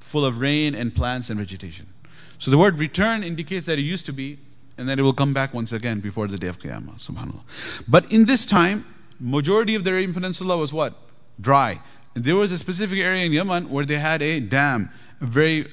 full 0.00 0.24
of 0.24 0.38
rain 0.38 0.74
and 0.74 0.94
plants 0.94 1.30
and 1.30 1.38
vegetation. 1.38 1.86
So 2.38 2.50
the 2.50 2.58
word 2.58 2.78
return 2.78 3.22
indicates 3.22 3.66
that 3.66 3.78
it 3.78 3.82
used 3.82 4.04
to 4.06 4.12
be, 4.12 4.38
and 4.76 4.88
then 4.88 4.98
it 4.98 5.02
will 5.02 5.14
come 5.14 5.32
back 5.32 5.54
once 5.54 5.72
again 5.72 6.00
before 6.00 6.28
the 6.28 6.36
day 6.36 6.48
of 6.48 6.58
Qiyamah. 6.58 6.98
Subhanallah. 7.00 7.42
But 7.88 8.10
in 8.12 8.26
this 8.26 8.44
time, 8.44 8.84
majority 9.18 9.74
of 9.74 9.84
the 9.84 9.90
Arabian 9.90 10.12
Peninsula 10.12 10.56
was 10.56 10.72
what? 10.72 10.94
Dry. 11.40 11.80
There 12.14 12.36
was 12.36 12.52
a 12.52 12.58
specific 12.58 12.98
area 12.98 13.24
in 13.24 13.32
Yemen 13.32 13.70
where 13.70 13.86
they 13.86 13.98
had 13.98 14.20
a 14.20 14.40
dam, 14.40 14.90
a 15.20 15.24
very 15.26 15.66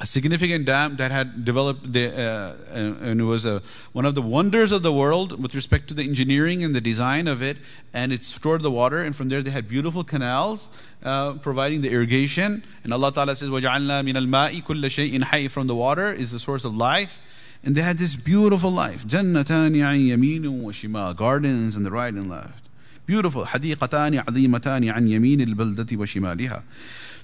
a 0.00 0.06
significant 0.06 0.64
dam 0.64 0.96
that 0.96 1.10
had 1.10 1.44
developed 1.44 1.92
the, 1.92 2.16
uh, 2.16 2.54
and 2.72 3.20
it 3.20 3.24
was 3.24 3.44
a, 3.44 3.60
one 3.92 4.06
of 4.06 4.14
the 4.14 4.22
wonders 4.22 4.70
of 4.70 4.82
the 4.84 4.92
world 4.92 5.42
with 5.42 5.56
respect 5.56 5.88
to 5.88 5.94
the 5.94 6.04
engineering 6.04 6.62
and 6.62 6.72
the 6.72 6.80
design 6.80 7.26
of 7.26 7.42
it 7.42 7.56
and 7.92 8.12
it 8.12 8.22
stored 8.22 8.62
the 8.62 8.70
water 8.70 9.02
and 9.02 9.16
from 9.16 9.28
there 9.28 9.42
they 9.42 9.50
had 9.50 9.68
beautiful 9.68 10.04
canals 10.04 10.68
uh, 11.02 11.32
providing 11.34 11.82
the 11.82 11.90
irrigation 11.90 12.62
and 12.84 12.92
Allah 12.92 13.12
Ta'ala 13.12 13.34
says 13.34 13.48
وَجَعَلْنَا 13.50 14.04
مِنَ 14.04 14.14
الْمَاءِ 14.14 14.62
كُلَّ 14.62 14.84
شَيْءٍ 14.84 15.20
حَيٍّ 15.20 15.50
from 15.50 15.66
the 15.66 15.74
water 15.74 16.12
is 16.12 16.30
the 16.30 16.38
source 16.38 16.64
of 16.64 16.76
life 16.76 17.18
and 17.64 17.74
they 17.74 17.82
had 17.82 17.98
this 17.98 18.14
beautiful 18.14 18.70
life 18.70 19.04
جَنَّتَانِ 19.04 19.72
عَنْ 19.72 19.98
يَمِينٍ 19.98 20.42
وَشِمَالٍ 20.62 21.16
gardens 21.16 21.74
on 21.74 21.82
the 21.82 21.90
right 21.90 22.14
and 22.14 22.30
left 22.30 22.68
beautiful 23.04 23.46
حَدِيقَتَانِ 23.46 24.22
عَظِيمَتَانِ 24.22 24.92
عَنْ 24.94 25.08
يَمِينِ 25.08 25.40
الْبَلْدَةِ 25.40 25.96
وَشِمَالِهَا 25.96 26.62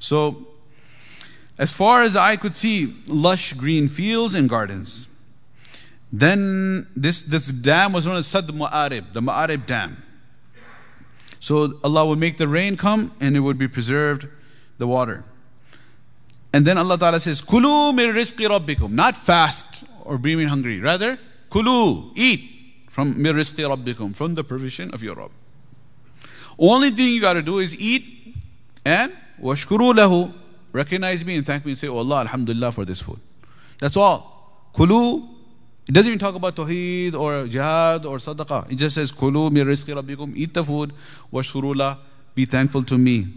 so 0.01 0.49
as 1.60 1.74
far 1.74 2.04
as 2.04 2.16
I 2.16 2.38
could 2.38 2.56
see, 2.56 2.96
lush 3.08 3.52
green 3.52 3.90
fields 3.90 4.34
and 4.34 4.50
gardens. 4.50 5.10
Then 6.12 6.88
this, 6.96 7.22
this 7.22 7.50
dam 7.50 7.92
was 7.92 8.06
known 8.06 8.16
as 8.16 8.28
Sad 8.28 8.48
Ma'arib, 8.48 9.12
the 9.12 9.22
Ma'arib 9.22 9.66
Dam. 9.66 10.02
So 11.42 11.78
Allah 11.84 12.06
would 12.06 12.18
make 12.18 12.38
the 12.38 12.48
rain 12.48 12.78
come 12.78 13.12
and 13.20 13.36
it 13.36 13.42
would 13.42 13.58
be 13.58 13.68
preserved, 13.68 14.28
the 14.78 14.88
water. 14.88 15.26
And 16.54 16.66
then 16.66 16.78
Allah 16.78 16.98
Ta'ala 16.98 17.20
says, 17.20 17.42
Kulu 17.42 17.92
mir 17.92 18.14
rizqi 18.14 18.48
rabbikum. 18.48 18.92
Not 18.92 19.16
fast 19.18 19.84
or 20.04 20.18
being 20.18 20.48
hungry. 20.48 20.80
Rather, 20.80 21.20
Kulu, 21.50 22.12
eat 22.16 22.50
from 22.90 23.22
mir 23.22 23.34
rizqi 23.34 23.68
rabbikum, 23.68 24.16
from 24.16 24.36
the 24.36 24.44
provision 24.44 24.92
of 24.94 25.04
your 25.04 25.16
Rabb. 25.16 25.32
Only 26.58 26.92
thing 26.92 27.14
you 27.14 27.22
got 27.22 27.34
to 27.34 27.42
do 27.42 27.60
is 27.60 27.78
eat 27.80 28.36
and 28.86 29.12
washkuru 29.42 29.94
lahu 29.94 30.34
recognize 30.72 31.24
me 31.26 31.38
and 31.38 31.46
thank 31.46 31.66
me 31.66 31.72
and 31.72 31.80
say, 31.80 31.88
Oh 31.88 31.98
Allah, 31.98 32.22
Alhamdulillah 32.22 32.72
for 32.72 32.86
this 32.86 33.02
food. 33.02 33.20
That's 33.80 33.98
all. 33.98 34.70
Kulu. 34.74 35.24
It 35.88 35.94
doesn't 35.94 36.08
even 36.08 36.20
talk 36.20 36.36
about 36.36 36.56
Tawheed 36.56 37.16
or 37.16 37.48
Jihad 37.48 38.06
or 38.06 38.18
Sadaqah. 38.18 38.72
It 38.72 38.76
just 38.76 38.96
says, 38.96 39.12
Kulu 39.12 39.50
mir 39.50 39.66
rizqi 39.66 39.96
rabbikum. 40.00 40.36
Eat 40.36 40.54
the 40.54 40.64
food. 40.64 40.94
Washurula. 41.34 41.98
Be 42.36 42.46
thankful 42.46 42.84
to 42.84 42.98
me. 42.98 43.28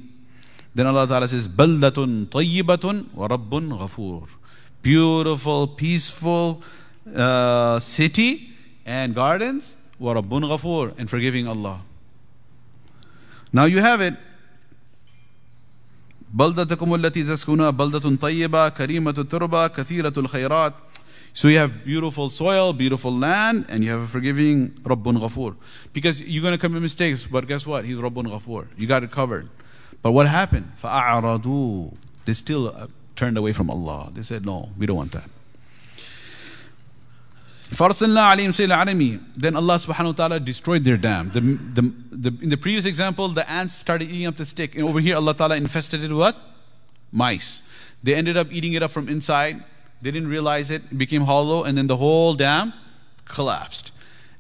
Then 0.75 0.87
Allah 0.87 1.07
Ta'ala 1.07 1.29
says, 1.29 1.49
Baldatun 1.49 2.27
tayyibatun 2.27 3.13
wa 3.15 3.29
rabbun 3.29 3.79
ghafoor. 3.79 4.29
Beautiful, 4.83 5.69
peaceful 5.69 6.63
uh, 7.15 7.79
city 7.79 8.51
and 8.85 9.15
gardens. 9.15 9.75
Wa 9.99 10.15
rabbun 10.15 10.43
ghafoor. 10.43 10.99
And 10.99 11.09
forgiving 11.09 11.49
Allah. 11.49 11.81
Now 13.53 13.65
you 13.65 13.81
have 13.81 14.01
it. 14.01 14.15
بلدتكم 16.34 16.96
التي 16.96 17.24
تسكنها 17.24 17.70
بلدة 17.70 18.16
طيبة 18.16 18.70
كريمة 18.70 19.16
التربة 19.18 19.68
كثيرة 19.68 20.14
الخيرات 20.18 20.74
So 21.34 21.50
you 21.50 21.60
have 21.60 21.86
beautiful 21.86 22.32
soil, 22.32 22.74
beautiful 22.74 23.16
land, 23.16 23.68
and 23.70 23.84
you 23.84 23.92
have 23.92 24.02
a 24.02 24.08
forgiving 24.08 24.70
Rabbun 24.82 25.20
Ghafur. 25.20 25.56
Because 25.94 26.20
you're 26.20 26.42
going 26.42 26.54
to 26.54 26.58
commit 26.58 26.82
mistakes, 26.82 27.28
but 27.30 27.48
guess 27.48 27.64
what? 27.64 27.86
He's 27.86 27.98
Rabbun 27.98 28.26
Ghafur. 28.26 28.66
You 28.76 28.88
got 28.88 29.04
it 29.04 29.12
covered. 29.12 29.48
But 30.02 30.14
what 30.14 30.28
happened? 30.28 30.72
فَأَعْرَضُوا 30.82 31.94
They 32.26 32.34
still 32.34 32.70
uh, 32.70 32.88
turned 33.16 33.38
away 33.38 33.54
from 33.54 33.70
Allah. 33.70 34.10
They 34.16 34.24
said, 34.24 34.48
no, 34.48 34.70
we 34.80 34.88
don't 34.88 34.98
want 34.98 35.12
that. 35.12 35.30
فَأَرْسَلْنَا 37.72 38.36
عَلَيْهِمْ 38.36 38.50
سَيْلَ 38.50 38.74
عَلَمِي 38.74 39.22
Then 39.36 39.56
Allah 39.56 39.76
subhanahu 39.76 40.06
wa 40.06 40.12
ta'ala 40.14 40.40
destroyed 40.40 40.86
their 40.86 40.96
dam. 40.96 41.30
The, 41.32 41.42
the, 41.42 41.94
the, 42.12 42.38
in 42.42 42.50
the 42.50 42.58
previous 42.58 42.86
example, 42.86 43.28
the 43.28 43.50
ants 43.50 43.76
started 43.76 44.10
eating 44.10 44.26
up 44.26 44.38
the 44.38 44.46
stick. 44.46 44.76
And 44.76 44.86
over 44.86 45.02
here, 45.02 45.18
Allah 45.18 45.36
ta'ala 45.36 45.58
infested 45.58 46.02
it 46.02 46.10
with 46.10 46.18
what? 46.18 46.38
Mice. 47.12 47.64
They 48.02 48.16
ended 48.16 48.38
up 48.38 48.52
eating 48.52 48.74
it 48.74 48.84
up 48.84 48.92
from 48.92 49.10
inside. 49.10 49.64
They 50.02 50.12
didn't 50.12 50.30
realize 50.30 50.72
it. 50.72 50.84
It 50.92 50.98
became 50.98 51.24
hollow. 51.24 51.66
And 51.66 51.78
then 51.78 51.88
the 51.88 51.98
whole 51.98 52.36
dam 52.36 52.74
collapsed. 53.26 53.92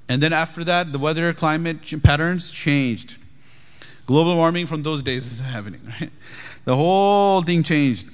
And 0.08 0.24
then 0.24 0.32
after 0.32 0.64
that, 0.64 0.94
the 0.94 1.00
weather, 1.00 1.34
climate 1.34 1.80
patterns 2.04 2.50
changed. 2.50 3.18
Global 4.06 4.36
warming 4.36 4.68
from 4.68 4.84
those 4.84 5.04
days 5.04 5.30
is 5.30 5.42
happening, 5.42 5.82
right? 6.00 6.12
The 6.64 6.76
whole 6.76 7.42
thing 7.42 7.64
changed. 7.64 8.08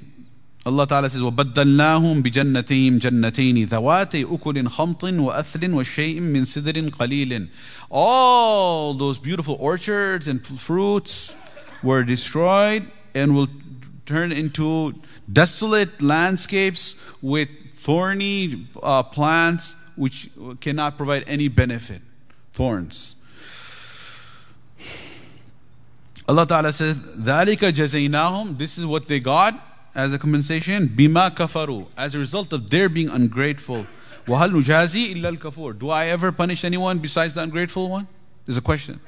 Allah 0.67 0.87
Ta'ala 0.87 1.09
says, 1.09 1.19
وَبَدَّلْنَاهُمْ 1.21 2.23
بِجَنَّتِهِمْ 2.23 2.99
جَنَّتَيْنِ 2.99 3.67
ذَوَاتِ 3.67 4.23
أُكُلٍ 4.23 4.67
خَمْطٍ 4.69 5.03
وَأَثْلٍ 5.03 5.73
وَشَيْءٍ 5.73 6.21
مِّن 6.21 6.45
سِدْرٍ 6.45 6.89
قَلِيلٍ 6.89 7.49
All 7.89 8.93
those 8.93 9.19
beautiful 9.19 9.57
orchards 9.59 10.25
and 10.25 10.45
fruits 10.45 11.35
were 11.83 12.03
destroyed 12.03 12.85
and 13.13 13.35
will 13.35 13.49
turn 14.05 14.31
into 14.31 14.93
desolate 15.31 16.01
landscapes 16.01 16.95
with 17.21 17.49
thorny 17.73 18.65
uh, 18.81 19.03
plants 19.03 19.75
which 19.97 20.29
cannot 20.61 20.95
provide 20.95 21.25
any 21.27 21.49
benefit. 21.49 22.01
Thorns. 22.53 23.15
Allah 26.25 26.47
Ta'ala 26.47 26.71
says, 26.71 26.95
ذَلِكَ 26.95 27.73
جَزَيْنَاهُمْ 27.73 28.57
This 28.57 28.77
is 28.77 28.85
what 28.85 29.09
they 29.09 29.19
got 29.19 29.55
as 29.95 30.13
a 30.13 30.19
compensation. 30.19 30.87
Bima 30.87 31.29
kafaru. 31.31 31.87
As 31.97 32.15
a 32.15 32.19
result 32.19 32.53
of 32.53 32.69
their 32.69 32.89
being 32.89 33.09
ungrateful. 33.09 33.85
وَهَلْ 34.27 34.51
نُجَازِي 34.51 35.15
إِلَّا 35.15 35.37
الْكَفُورِ 35.37 35.79
Do 35.79 35.89
I 35.89 36.05
ever 36.05 36.31
punish 36.31 36.63
anyone 36.63 36.99
besides 36.99 37.33
the 37.33 37.41
ungrateful 37.41 37.89
one? 37.89 38.07
There's 38.45 38.57
a 38.57 38.61
question. 38.61 39.01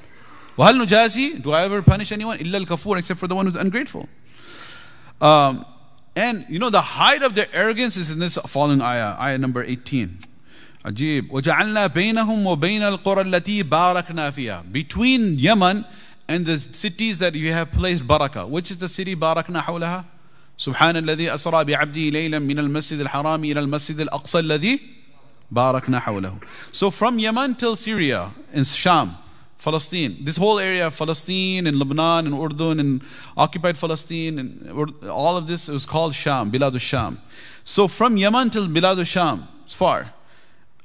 وَهَلْ 0.58 0.84
نُجَازِي 0.84 1.42
Do 1.42 1.52
I 1.52 1.62
ever 1.64 1.80
punish 1.80 2.12
anyone? 2.12 2.38
إِلَّا 2.38 2.66
الْكَفُورِ 2.66 2.98
Except 2.98 3.18
for 3.18 3.26
the 3.26 3.34
one 3.34 3.46
who's 3.46 3.56
ungrateful. 3.56 4.08
Um, 5.20 5.64
and 6.14 6.44
you 6.48 6.58
know 6.58 6.70
the 6.70 6.82
height 6.82 7.22
of 7.22 7.34
their 7.34 7.48
arrogance 7.52 7.96
is 7.96 8.10
in 8.10 8.18
this 8.18 8.36
following 8.46 8.82
ayah, 8.82 9.16
ayah 9.18 9.38
number 9.38 9.64
18. 9.64 10.18
Ajib. 10.84 11.30
وَجَعَلْنَا 11.30 11.88
بَيْنَهُمْ 11.88 12.44
وَبَيْنَ 12.44 12.98
الْقُرَى 12.98 13.24
الَّتِي 13.24 13.62
بَارَكْنَا 13.64 14.30
فِيهَا 14.32 14.70
Between 14.70 15.38
Yemen 15.38 15.84
and 16.28 16.46
the 16.46 16.58
cities 16.58 17.18
that 17.18 17.34
you 17.34 17.52
have 17.52 17.72
placed 17.72 18.06
barakah. 18.06 18.48
Which 18.48 18.70
is 18.70 18.78
the 18.78 18.88
city 18.88 19.16
barakna 19.16 19.62
حولها? 19.62 20.04
سبحان 20.60 20.96
الذي 20.96 21.34
أسرى 21.34 21.64
بعبده 21.64 22.08
ليلا 22.08 22.38
من 22.38 22.58
المسجد 22.58 23.00
الحرام 23.00 23.44
إلى 23.44 23.60
المسجد 23.60 24.00
الأقصى 24.00 24.38
الذي 24.38 24.80
باركنا 25.50 26.00
حوله. 26.00 26.38
So 26.72 26.90
from 26.90 27.18
Yemen 27.18 27.54
till 27.54 27.76
Syria 27.76 28.32
in 28.52 28.64
Sham, 28.64 29.16
Palestine, 29.62 30.18
this 30.20 30.36
whole 30.36 30.58
area 30.58 30.86
of 30.86 30.96
Palestine 30.96 31.66
and 31.66 31.78
Lebanon 31.78 32.26
and 32.26 32.34
Urdun 32.34 32.80
and 32.80 33.02
occupied 33.36 33.78
Palestine 33.78 34.38
and 34.38 35.08
all 35.08 35.36
of 35.36 35.46
this 35.46 35.68
was 35.68 35.84
called 35.84 36.14
Sham, 36.14 36.50
Bilad 36.50 36.72
al-Sham. 36.72 37.20
So 37.64 37.88
from 37.88 38.16
Yemen 38.16 38.50
till 38.50 38.68
Bilad 38.68 38.98
al-Sham, 38.98 39.48
it's 39.64 39.74
far. 39.74 40.12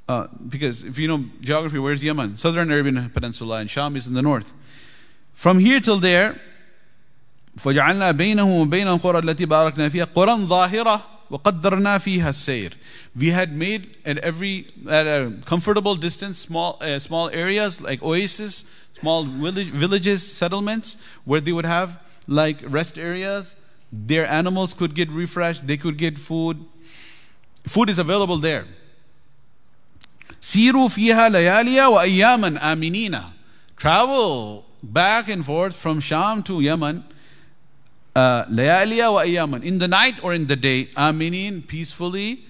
Uh, 0.08 0.26
because 0.48 0.82
if 0.82 0.98
you 0.98 1.06
know 1.08 1.24
geography, 1.40 1.78
where's 1.78 2.02
Yemen? 2.02 2.36
Southern 2.36 2.70
Arabian 2.70 3.08
Peninsula 3.10 3.58
and 3.58 3.70
Sham 3.70 3.96
is 3.96 4.06
in 4.06 4.14
the 4.14 4.22
north. 4.22 4.52
From 5.32 5.58
here 5.60 5.80
till 5.80 5.98
there, 5.98 6.40
فجعلنا 7.56 8.10
بينه 8.10 8.60
وبين 8.60 8.88
القرى 8.88 9.18
التي 9.18 9.46
باركنا 9.46 9.88
فيها 9.88 10.04
قرى 10.04 10.46
ظاهرة 10.46 11.02
وقدرنا 11.30 11.98
فيها 11.98 12.30
السير. 12.30 12.76
We 13.16 13.30
had 13.30 13.52
made 13.56 13.96
at 14.04 14.18
every 14.18 14.66
at 14.88 15.06
a 15.06 15.32
comfortable 15.44 15.96
distance 15.96 16.38
small 16.38 16.78
uh, 16.80 16.98
small 16.98 17.28
areas 17.30 17.80
like 17.80 18.02
oases, 18.02 18.64
small 19.00 19.24
village, 19.24 19.68
villages, 19.68 20.20
settlements 20.30 20.96
where 21.24 21.40
they 21.40 21.52
would 21.52 21.66
have 21.66 21.98
like 22.26 22.58
rest 22.66 22.98
areas. 22.98 23.54
Their 23.92 24.26
animals 24.26 24.72
could 24.72 24.94
get 24.94 25.10
refreshed. 25.10 25.66
They 25.66 25.76
could 25.76 25.98
get 25.98 26.18
food. 26.18 26.64
Food 27.66 27.90
is 27.90 27.98
available 27.98 28.38
there. 28.38 28.64
سيروا 30.40 30.88
فيها 30.88 31.28
ليالي 31.28 31.86
وأياما 31.86 32.72
آمنين. 32.72 33.20
Travel 33.76 34.64
back 34.82 35.28
and 35.28 35.44
forth 35.44 35.74
from 35.76 36.00
Sham 36.00 36.42
to 36.44 36.60
Yemen, 36.60 37.04
uh, 38.17 38.45
wa 38.49 39.21
in 39.21 39.77
the 39.77 39.87
night 39.87 40.23
or 40.23 40.33
in 40.33 40.47
the 40.47 40.55
day, 40.55 40.85
aminin, 40.95 41.65
peacefully, 41.67 42.45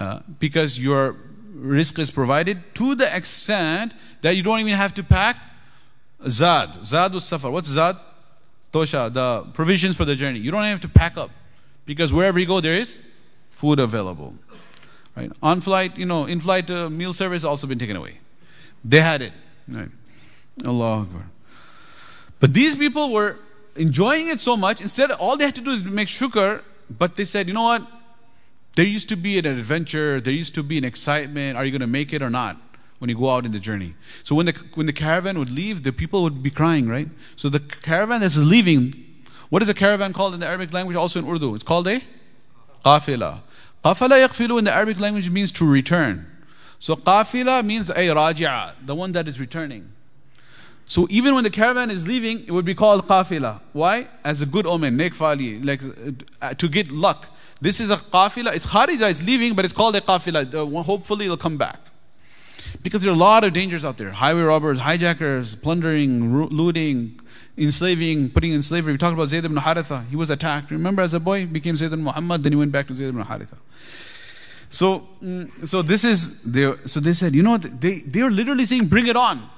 uh, 0.00 0.20
because 0.38 0.78
your 0.78 1.16
risk 1.54 1.98
is 1.98 2.10
provided 2.10 2.74
to 2.74 2.94
the 2.94 3.14
extent 3.14 3.92
that 4.22 4.36
you 4.36 4.42
don't 4.42 4.60
even 4.60 4.72
have 4.72 4.94
to 4.94 5.02
pack 5.02 5.36
zad. 6.28 6.84
Zad 6.84 7.12
was 7.12 7.24
safar. 7.24 7.50
What's 7.50 7.68
zad? 7.68 7.96
Tosha, 8.72 9.12
the 9.12 9.44
provisions 9.52 9.96
for 9.98 10.06
the 10.06 10.16
journey. 10.16 10.38
You 10.38 10.50
don't 10.50 10.62
have 10.64 10.80
to 10.80 10.88
pack 10.88 11.18
up 11.18 11.30
because 11.84 12.10
wherever 12.10 12.38
you 12.38 12.46
go, 12.46 12.60
there 12.60 12.76
is 12.76 12.98
food 13.50 13.78
available. 13.78 14.34
Right? 15.14 15.30
On 15.42 15.60
flight, 15.60 15.98
you 15.98 16.06
know, 16.06 16.24
in 16.24 16.40
flight 16.40 16.70
uh, 16.70 16.88
meal 16.88 17.12
service 17.12 17.44
also 17.44 17.66
been 17.66 17.78
taken 17.78 17.96
away. 17.96 18.16
They 18.82 19.00
had 19.00 19.20
it. 19.20 19.32
Right? 19.68 19.90
Allah 20.66 21.02
Akbar. 21.02 21.26
But 22.40 22.54
these 22.54 22.74
people 22.76 23.12
were 23.12 23.36
enjoying 23.76 24.28
it 24.28 24.40
so 24.40 24.56
much. 24.56 24.80
Instead, 24.80 25.10
all 25.10 25.36
they 25.36 25.46
had 25.46 25.54
to 25.54 25.60
do 25.60 25.70
is 25.72 25.84
make 25.84 26.08
shukr. 26.08 26.62
But 26.90 27.16
they 27.16 27.24
said, 27.24 27.48
you 27.48 27.54
know 27.54 27.62
what? 27.62 27.86
There 28.74 28.84
used 28.84 29.08
to 29.10 29.16
be 29.16 29.38
an 29.38 29.46
adventure. 29.46 30.20
There 30.20 30.32
used 30.32 30.54
to 30.54 30.62
be 30.62 30.78
an 30.78 30.84
excitement. 30.84 31.56
Are 31.56 31.64
you 31.64 31.70
going 31.70 31.80
to 31.80 31.86
make 31.86 32.12
it 32.12 32.22
or 32.22 32.30
not? 32.30 32.56
When 32.98 33.08
you 33.08 33.16
go 33.16 33.30
out 33.30 33.44
in 33.44 33.50
the 33.50 33.58
journey. 33.58 33.94
So 34.22 34.36
when 34.36 34.46
the 34.46 34.52
when 34.74 34.86
the 34.86 34.92
caravan 34.92 35.36
would 35.36 35.50
leave, 35.50 35.82
the 35.82 35.92
people 35.92 36.22
would 36.22 36.40
be 36.40 36.50
crying, 36.50 36.86
right? 36.88 37.08
So 37.34 37.48
the 37.48 37.58
caravan 37.58 38.20
that's 38.20 38.36
leaving, 38.36 38.94
what 39.50 39.60
is 39.60 39.68
a 39.68 39.74
caravan 39.74 40.12
called 40.12 40.34
in 40.34 40.40
the 40.40 40.46
Arabic 40.46 40.72
language? 40.72 40.96
Also 40.96 41.18
in 41.18 41.28
Urdu, 41.28 41.56
it's 41.56 41.64
called 41.64 41.88
a 41.88 42.00
qafila. 42.84 43.40
Qafala 43.84 44.24
yaghfilu 44.24 44.56
in 44.56 44.64
the 44.64 44.72
Arabic 44.72 45.00
language 45.00 45.30
means 45.30 45.50
to 45.52 45.68
return. 45.68 46.26
So 46.78 46.94
qafila 46.94 47.64
means 47.64 47.90
a 47.90 47.94
raji'a, 47.94 48.74
the 48.86 48.94
one 48.94 49.10
that 49.12 49.26
is 49.26 49.40
returning. 49.40 49.92
So 50.92 51.06
even 51.08 51.34
when 51.34 51.42
the 51.42 51.48
caravan 51.48 51.90
is 51.90 52.06
leaving, 52.06 52.40
it 52.40 52.50
would 52.50 52.66
be 52.66 52.74
called 52.74 53.08
qafila. 53.08 53.60
Why? 53.72 54.08
As 54.24 54.42
a 54.42 54.46
good 54.54 54.66
omen, 54.66 54.94
nek 54.94 55.14
fali, 55.14 55.64
like 55.64 55.80
uh, 56.42 56.52
to 56.52 56.68
get 56.68 56.90
luck. 56.90 57.28
This 57.62 57.80
is 57.80 57.88
a 57.88 57.96
qafila. 57.96 58.54
It's 58.54 58.66
kharija, 58.66 59.10
it's 59.10 59.22
leaving, 59.22 59.54
but 59.54 59.64
it's 59.64 59.72
called 59.72 59.96
a 59.96 60.02
qafila. 60.02 60.54
Uh, 60.54 60.82
hopefully 60.82 61.24
it'll 61.24 61.38
come 61.38 61.56
back. 61.56 61.80
Because 62.82 63.00
there 63.00 63.10
are 63.10 63.14
a 63.14 63.18
lot 63.18 63.42
of 63.42 63.54
dangers 63.54 63.86
out 63.86 63.96
there. 63.96 64.10
Highway 64.10 64.42
robbers, 64.42 64.80
hijackers, 64.80 65.54
plundering, 65.56 66.30
looting, 66.48 67.18
enslaving, 67.56 68.28
putting 68.28 68.52
in 68.52 68.62
slavery. 68.62 68.92
We 68.92 68.98
talked 68.98 69.14
about 69.14 69.30
Zayd 69.30 69.46
ibn 69.46 69.56
Haritha. 69.56 70.06
He 70.10 70.16
was 70.16 70.28
attacked. 70.28 70.70
Remember 70.70 71.00
as 71.00 71.14
a 71.14 71.20
boy, 71.20 71.46
became 71.46 71.74
Zayd 71.74 71.94
ibn 71.94 72.04
Muhammad, 72.04 72.42
then 72.42 72.52
he 72.52 72.58
went 72.58 72.70
back 72.70 72.86
to 72.88 72.94
Zayd 72.94 73.08
ibn 73.08 73.24
Haritha. 73.24 73.56
So, 74.68 75.08
mm, 75.22 75.66
so 75.66 75.80
this 75.80 76.04
is, 76.04 76.42
they, 76.42 76.70
so 76.84 77.00
they 77.00 77.14
said, 77.14 77.34
you 77.34 77.42
know 77.42 77.52
what, 77.52 77.80
they, 77.80 78.00
they 78.00 78.22
were 78.22 78.30
literally 78.30 78.66
saying, 78.66 78.88
bring 78.88 79.06
it 79.06 79.16
on. 79.16 79.48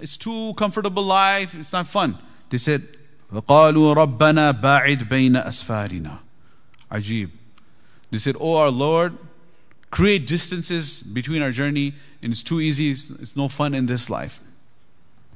It's 0.00 0.16
too 0.16 0.54
comfortable 0.54 1.04
life. 1.04 1.54
It's 1.54 1.72
not 1.72 1.86
fun. 1.86 2.18
They 2.50 2.58
said, 2.58 2.88
وَقَالُوا 3.32 3.94
رَبَّنَا 3.94 4.60
بَاعِدْ 4.60 5.08
بَيْنَ 5.08 5.42
أَسْفَارِنَا 5.42 6.18
Ajib. 6.90 7.30
They 8.10 8.18
said, 8.18 8.36
Oh 8.38 8.56
our 8.56 8.70
Lord, 8.70 9.16
create 9.90 10.26
distances 10.26 11.02
between 11.02 11.40
our 11.40 11.50
journey, 11.50 11.94
and 12.22 12.32
it's 12.32 12.42
too 12.42 12.60
easy, 12.60 12.90
it's, 12.90 13.10
it's 13.10 13.36
no 13.36 13.48
fun 13.48 13.74
in 13.74 13.86
this 13.86 14.10
life. 14.10 14.40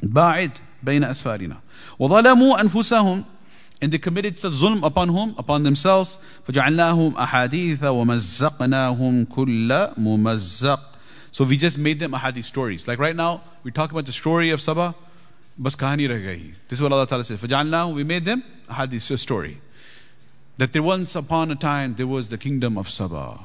بَاعِدْ 0.03 0.57
بَيْنَ 0.85 1.07
أَسْفَارِنَا 1.07 1.57
وَظَلَمُوا 1.99 2.59
أَنفُسَهُمْ 2.59 3.25
and 3.83 3.93
they 3.93 3.99
committed 3.99 4.39
such 4.39 4.53
zulm 4.53 4.83
upon 4.83 5.11
whom? 5.11 5.35
Upon 5.37 5.63
themselves. 5.63 6.19
فَجَعَلْنَاهُمْ 6.49 7.13
أَحَادِيثَ 7.13 7.79
وَمَزَّقْنَاهُمْ 7.79 9.27
كُلَّ 9.27 9.95
مُمَزَّقٍ 9.99 10.79
so 11.37 11.45
we 11.45 11.59
just 11.59 11.77
made 11.77 12.01
them 12.01 12.13
ahadith 12.13 12.45
stories. 12.45 12.89
Like 12.89 12.99
right 12.99 13.15
now, 13.15 13.43
we 13.63 13.71
talk 13.71 13.91
about 13.91 14.07
the 14.07 14.13
story 14.13 14.51
of 14.51 14.61
Saba, 14.61 14.95
bas 15.59 15.77
kahani 15.77 16.09
rah 16.09 16.17
gayi. 16.17 16.55
This 16.69 16.79
is 16.79 16.83
what 16.83 16.93
Allah 16.93 17.07
Ta'ala 17.07 17.25
says. 17.25 17.41
فَجَعَلْنَاهُ 17.41 17.95
We 17.95 18.05
made 18.05 18.25
them 18.25 18.43
ahadith, 18.69 19.11
a 19.11 19.19
story. 19.19 19.61
That 20.59 20.73
there 20.73 20.83
once 20.83 21.15
upon 21.15 21.51
a 21.51 21.57
time, 21.57 21.95
there 21.97 22.07
was 22.07 22.29
the 22.29 22.39
kingdom 22.39 22.79
of 22.79 22.89
Saba. 22.89 23.39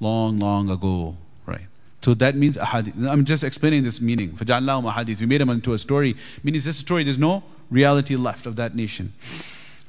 Long, 0.00 0.38
long 0.38 0.70
ago. 0.70 1.16
Right. 1.46 1.66
So 2.02 2.14
that 2.14 2.36
means 2.36 2.56
ahadith. 2.56 3.08
I'm 3.08 3.24
just 3.24 3.44
explaining 3.44 3.84
this 3.84 4.00
meaning. 4.00 4.32
فَجَعَلْنَاهُمْ 4.32 4.92
ahadith. 4.92 5.20
We 5.20 5.26
made 5.26 5.40
them 5.40 5.50
into 5.50 5.72
a 5.74 5.78
story. 5.78 6.16
Meaning 6.42 6.60
this 6.60 6.76
story, 6.76 7.04
there's 7.04 7.18
no 7.18 7.42
reality 7.70 8.16
left 8.16 8.46
of 8.46 8.56
that 8.56 8.74
nation. 8.74 9.12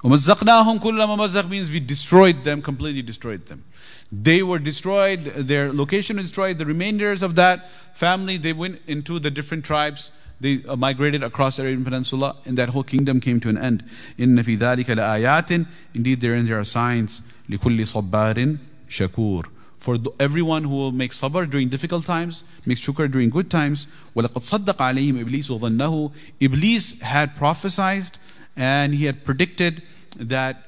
وَمَزَّقْنَاهُمْ 0.03 0.79
كُلَّ 0.79 1.17
مَمَزَّقٍ 1.17 1.49
means 1.49 1.69
we 1.69 1.79
destroyed 1.79 2.43
them, 2.45 2.61
completely 2.61 3.01
destroyed 3.01 3.45
them. 3.47 3.65
They 4.11 4.41
were 4.43 4.59
destroyed, 4.59 5.25
their 5.25 5.73
location 5.73 6.15
was 6.15 6.27
destroyed. 6.27 6.57
The 6.57 6.65
remainders 6.65 7.21
of 7.21 7.35
that 7.35 7.69
family, 7.93 8.37
they 8.37 8.53
went 8.53 8.81
into 8.87 9.19
the 9.19 9.29
different 9.29 9.65
tribes. 9.65 10.11
They 10.39 10.63
uh, 10.67 10.77
migrated 10.77 11.21
across 11.21 11.59
Arabian 11.59 11.83
Peninsula, 11.83 12.37
and 12.45 12.57
that 12.57 12.69
whole 12.69 12.83
kingdom 12.83 13.19
came 13.19 13.41
to 13.41 13.49
an 13.49 13.57
end. 13.57 13.83
إِنَّ 14.17 14.41
فِي 14.41 14.57
ذَلِكَ 14.57 14.85
لَآيَاتٍ 14.85 15.65
Indeed, 15.93 16.21
therein 16.21 16.45
there 16.45 16.59
are 16.59 16.63
signs 16.63 17.21
لِكُلِّ 17.49 17.81
صَبَّارٍ 17.81 18.57
shakur 18.87 19.45
for 19.79 19.97
the, 19.97 20.11
everyone 20.19 20.65
who 20.65 20.71
will 20.71 20.91
make 20.91 21.11
sabr 21.11 21.49
during 21.49 21.69
difficult 21.69 22.05
times, 22.05 22.43
make 22.65 22.77
shukr 22.77 23.09
during 23.09 23.29
good 23.29 23.49
times. 23.49 23.87
وَلَقَدْ 24.15 24.43
صَدَّقَ 24.43 24.75
عَلَيْهِمْ 24.75 25.23
إِبْلِيسُ 25.23 25.59
وَظَنَّهُ 25.59 26.11
Iblis 26.39 26.99
had 27.01 27.35
prophesied 27.35 28.11
and 28.55 28.93
he 28.93 29.05
had 29.05 29.23
predicted 29.25 29.81
that 30.17 30.65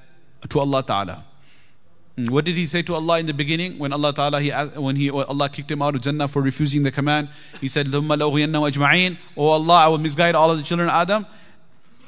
to 0.50 0.60
Allah 0.60 0.84
Ta'ala. 0.84 1.24
Mm, 2.18 2.30
What 2.30 2.46
did 2.46 2.56
he 2.56 2.66
say 2.66 2.82
to 2.84 2.96
Allah 2.96 3.20
in 3.20 3.26
the 3.26 3.34
beginning 3.34 3.78
when 3.80 3.94
Allah 3.94 4.14
Ta'ala 4.14 4.42
he 4.42 4.52
asked- 4.52 4.76
when 4.76 4.96
he 4.96 5.10
when 5.12 5.26
Allah 5.26 5.50
kicked 5.50 5.72
him 5.72 5.82
out 5.82 5.96
of 5.96 6.02
Jannah 6.02 6.28
for 6.28 6.42
refusing 6.42 6.84
the 6.84 6.92
command? 6.92 7.30
He 7.60 7.68
said, 7.68 7.88
ثُمَّ 7.88 8.08
لَأُغْوِيَنَّهُمْ 8.08 8.72
أَجْمَعِينَ 8.72 9.18
Oh 9.38 9.48
Allah, 9.48 9.86
I 9.86 9.88
will 9.88 9.98
misguide 9.98 10.36
all 10.36 10.52
of 10.52 10.58
the 10.58 10.64
children 10.64 10.90
of 10.90 10.96
Adam 10.96 11.26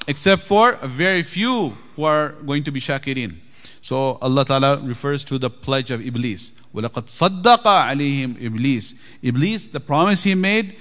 except 0.07 0.41
for 0.43 0.77
a 0.81 0.87
very 0.87 1.23
few 1.23 1.77
who 1.95 2.03
are 2.03 2.29
going 2.45 2.63
to 2.63 2.71
be 2.71 2.79
shakirin. 2.79 3.35
So 3.81 4.17
Allah 4.21 4.45
Ta'ala 4.45 4.79
refers 4.81 5.23
to 5.25 5.37
the 5.37 5.49
pledge 5.49 5.91
of 5.91 6.05
Iblis. 6.05 6.51
وَلَقَدْ 6.73 7.05
صَدَّقَ 7.07 7.63
عَلَيْهِمْ 7.63 8.41
Iblis. 8.41 8.95
Iblis, 9.21 9.67
the 9.67 9.79
promise 9.79 10.23
he 10.23 10.35
made, 10.35 10.75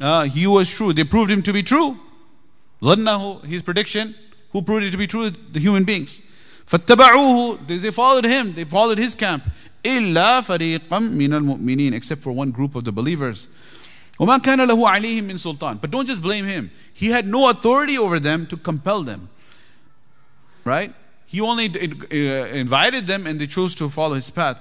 uh, 0.00 0.24
he 0.24 0.46
was 0.46 0.68
true. 0.70 0.92
They 0.92 1.04
proved 1.04 1.30
him 1.30 1.42
to 1.42 1.52
be 1.52 1.62
true. 1.62 1.98
ظنه, 2.82 3.44
his 3.46 3.62
prediction, 3.62 4.14
who 4.52 4.62
proved 4.62 4.84
it 4.84 4.90
to 4.90 4.96
be 4.96 5.06
true? 5.06 5.30
The 5.30 5.60
human 5.60 5.84
beings. 5.84 6.20
فَاتَّبَعُوهُ 6.66 7.66
They 7.66 7.78
they 7.78 7.90
followed 7.90 8.24
him, 8.24 8.52
they 8.54 8.64
followed 8.64 8.98
his 8.98 9.14
camp. 9.14 9.44
إِلَّا 9.82 10.42
فَرِيقًا 10.42 10.88
مِنَ 10.88 11.28
الْمُؤْمِنِينَ 11.28 11.94
Except 11.94 12.22
for 12.22 12.32
one 12.32 12.50
group 12.50 12.74
of 12.74 12.84
the 12.84 12.92
believers. 12.92 13.48
وَمَا 14.18 14.38
كَانَ 14.38 14.58
لَهُ 14.66 14.76
عَلَيْهِمْ 14.76 15.22
مِنْ 15.22 15.34
سُلْطَانٍ 15.34 15.80
But 15.80 15.90
don't 15.90 16.06
just 16.06 16.20
blame 16.20 16.44
him. 16.44 16.70
He 16.92 17.08
had 17.08 17.26
no 17.26 17.48
authority 17.50 17.96
over 17.96 18.18
them 18.18 18.46
to 18.48 18.56
compel 18.56 19.02
them. 19.02 19.30
Right? 20.64 20.92
He 21.26 21.40
only 21.40 21.66
uh, 21.68 22.16
invited 22.54 23.06
them 23.06 23.26
and 23.26 23.40
they 23.40 23.46
chose 23.46 23.74
to 23.76 23.88
follow 23.88 24.16
his 24.16 24.30
path. 24.30 24.58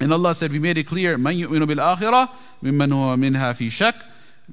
And 0.00 0.12
Allah 0.12 0.34
said, 0.34 0.52
We 0.52 0.58
made 0.58 0.76
it 0.76 0.86
clear, 0.86 1.16
مَنْ 1.16 1.46
يُؤْمِنُ 1.46 1.64
بِالْآخِرَةِ 1.66 2.30
مِمَّنْ 2.62 2.88
هُوَ 2.92 3.16
مِنْهَا 3.16 3.54
فِي 3.54 3.68
شَكٍّ 3.68 3.94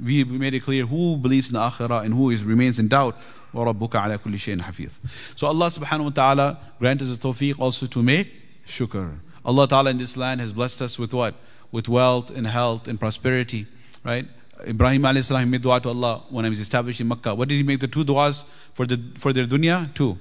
We 0.02 0.24
made 0.24 0.54
it 0.54 0.62
clear 0.62 0.86
who 0.86 1.18
believes 1.18 1.50
in 1.50 1.54
the 1.54 1.60
akhirah 1.60 2.06
and 2.06 2.14
who 2.14 2.30
is, 2.30 2.44
remains 2.44 2.80
in 2.80 2.88
doubt. 2.88 3.18
وَرَبُّكَ 3.55 3.91
عَلَى 3.91 4.19
كُلِّ 4.19 4.35
شَيْءٍ 4.35 4.61
حَفِيظٌ 4.61 4.91
So 5.37 5.47
Allah 5.47 5.69
subhanahu 5.69 6.05
wa 6.05 6.11
ta'ala 6.11 6.59
grant 6.79 7.03
us 7.03 7.17
the 7.17 7.29
tawfiq 7.29 7.59
also 7.59 7.87
to 7.87 8.03
make 8.03 8.33
shukr. 8.67 9.19
Allah 9.45 9.67
ta'ala 9.69 9.91
in 9.91 9.99
this 9.99 10.17
land 10.17 10.41
has 10.41 10.53
blessed 10.53 10.83
us 10.83 10.99
with 10.99 11.15
what? 11.15 11.35
With 11.73 11.89
wealth 11.89 12.31
and 12.31 12.47
health 12.47 12.89
and 12.89 12.99
prosperity, 13.01 13.67
right? 14.05 14.27
Ibrahim 14.67 15.03
alayhi 15.03 15.25
salam 15.25 15.51
made 15.51 15.63
dua 15.63 15.81
to 15.81 15.89
Allah 15.89 16.23
when 16.31 16.45
he 16.45 16.51
was 16.51 16.61
established 16.61 17.01
in 17.01 17.09
Makkah. 17.09 17.35
What 17.35 17.49
did 17.49 17.55
he 17.57 17.63
make 17.63 17.81
the 17.81 17.89
two 17.89 18.05
duas 18.05 18.45
for, 18.75 18.87
the, 18.87 19.01
for 19.17 19.33
their 19.33 19.47
dunya? 19.47 19.93
Two. 19.95 20.19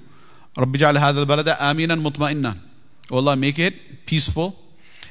رَبِّ 0.58 0.74
جَعَلْ 0.74 0.98
هَذَا 0.98 1.26
الْبَلَدَ 1.26 1.58
آمِنًا 1.58 2.02
مُطْمَئِنًّا 2.02 2.58
oh 3.12 3.18
Allah, 3.18 3.36
make 3.36 3.60
it 3.60 4.06
peaceful. 4.06 4.56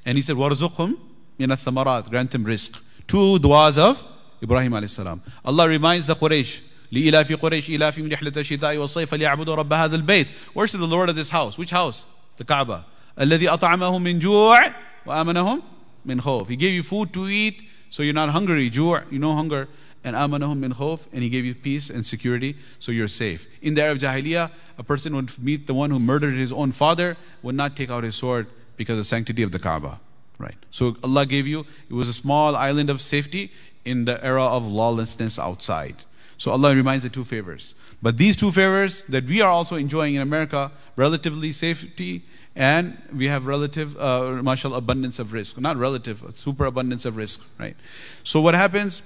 And 0.05 0.17
he 0.17 0.23
said, 0.23 0.37
وَرْزُقْهُمْ 0.37 0.99
مِنَ 1.39 1.47
الثَّمَرَاتِ 1.47 2.11
Grant 2.11 2.31
them 2.31 2.45
rizq. 2.45 2.79
Two 3.07 3.39
duas 3.39 3.79
of 3.79 4.03
Ibrahim 4.43 4.73
alayhi 4.73 4.91
salam. 4.91 5.23
Allah 5.45 5.69
reminds 5.69 6.07
the 6.07 6.15
Quraysh, 6.15 6.61
لإلاف 6.92 7.34
قريش 7.34 7.70
إلافهم 7.70 8.12
رحلة 8.12 8.34
الشتاء 8.38 8.78
والصيف 8.78 9.14
ليعبدوا 9.14 9.56
رب 9.56 9.74
هذا 9.74 9.96
البيت 9.96 10.28
Worship 10.56 10.80
the 10.80 10.88
Lord 10.88 11.10
of 11.10 11.16
this 11.16 11.30
house. 11.30 11.58
Which 11.58 11.72
house? 11.72 12.06
The 12.38 12.44
Kaaba. 12.44 12.86
الذي 13.20 13.50
أطعمهم 13.50 14.02
من 14.02 14.20
جوع 14.20 14.74
وآمنهم 15.06 15.62
من 16.06 16.22
خوف. 16.22 16.50
He 16.50 16.56
gave 16.56 16.74
you 16.74 16.84
food 16.84 17.14
to 17.14 17.28
eat, 17.28 17.64
so 17.90 18.04
you're 18.04 18.14
not 18.14 18.30
hungry. 18.30 18.70
جوع, 18.70 19.12
you 19.12 19.20
know 19.20 19.36
hunger. 19.36 19.68
And 20.04 20.16
آمنهم 20.16 20.58
من 20.58 20.74
خوف, 20.74 21.00
and 21.14 21.22
He 21.22 21.30
gave 21.30 21.46
you 21.46 21.54
peace 21.54 21.90
and 21.90 22.06
security, 22.06 22.56
so 22.80 22.92
you're 22.92 23.08
safe. 23.08 23.48
In 23.62 23.76
the 23.76 23.84
era 23.84 23.92
of 23.92 24.00
Jahiliyyah, 24.00 24.50
a 24.78 24.84
person 24.84 25.16
would 25.16 25.38
meet 25.38 25.68
the 25.68 25.74
one 25.74 25.92
who 25.92 26.00
murdered 26.00 26.34
his 26.34 26.52
own 26.52 26.72
father, 26.72 27.18
would 27.44 27.56
not 27.56 27.76
take 27.76 27.92
out 27.92 28.04
his 28.04 28.16
sword 28.16 28.48
because 28.78 28.94
of 28.94 28.98
the 28.98 29.06
sanctity 29.06 29.44
of 29.44 29.52
the 29.52 29.60
Kaaba. 29.60 30.00
Right. 30.40 30.58
So 30.72 30.98
Allah 31.04 31.28
gave 31.28 31.46
you, 31.46 31.68
it 31.88 31.94
was 31.94 32.10
a 32.10 32.14
small 32.14 32.56
island 32.56 32.90
of 32.90 33.00
safety 33.00 33.52
in 33.86 34.06
the 34.06 34.24
era 34.26 34.44
of 34.44 34.66
lawlessness 34.66 35.38
outside. 35.38 35.98
So 36.39 36.51
Allah 36.51 36.75
reminds 36.75 37.03
the 37.03 37.11
two 37.11 37.25
favors. 37.25 37.75
But 38.03 38.19
these 38.19 38.37
two 38.37 38.53
favors 38.53 39.03
that 39.09 39.25
we 39.25 39.41
are 39.41 39.51
also 39.51 39.77
enjoying 39.77 40.15
in 40.15 40.23
America, 40.23 40.71
relatively 40.97 41.53
safety 41.53 42.25
and 42.57 42.97
we 43.15 43.27
have 43.27 43.45
relative, 43.45 43.97
uh, 43.99 44.43
mashallah, 44.43 44.79
abundance 44.79 45.19
of 45.19 45.29
rizq. 45.29 45.61
Not 45.61 45.77
relative, 45.77 46.25
super 46.35 46.65
abundance 46.65 47.05
of 47.05 47.15
rizq, 47.15 47.47
right? 47.59 47.77
So 48.25 48.41
what 48.41 48.55
happens? 48.55 49.03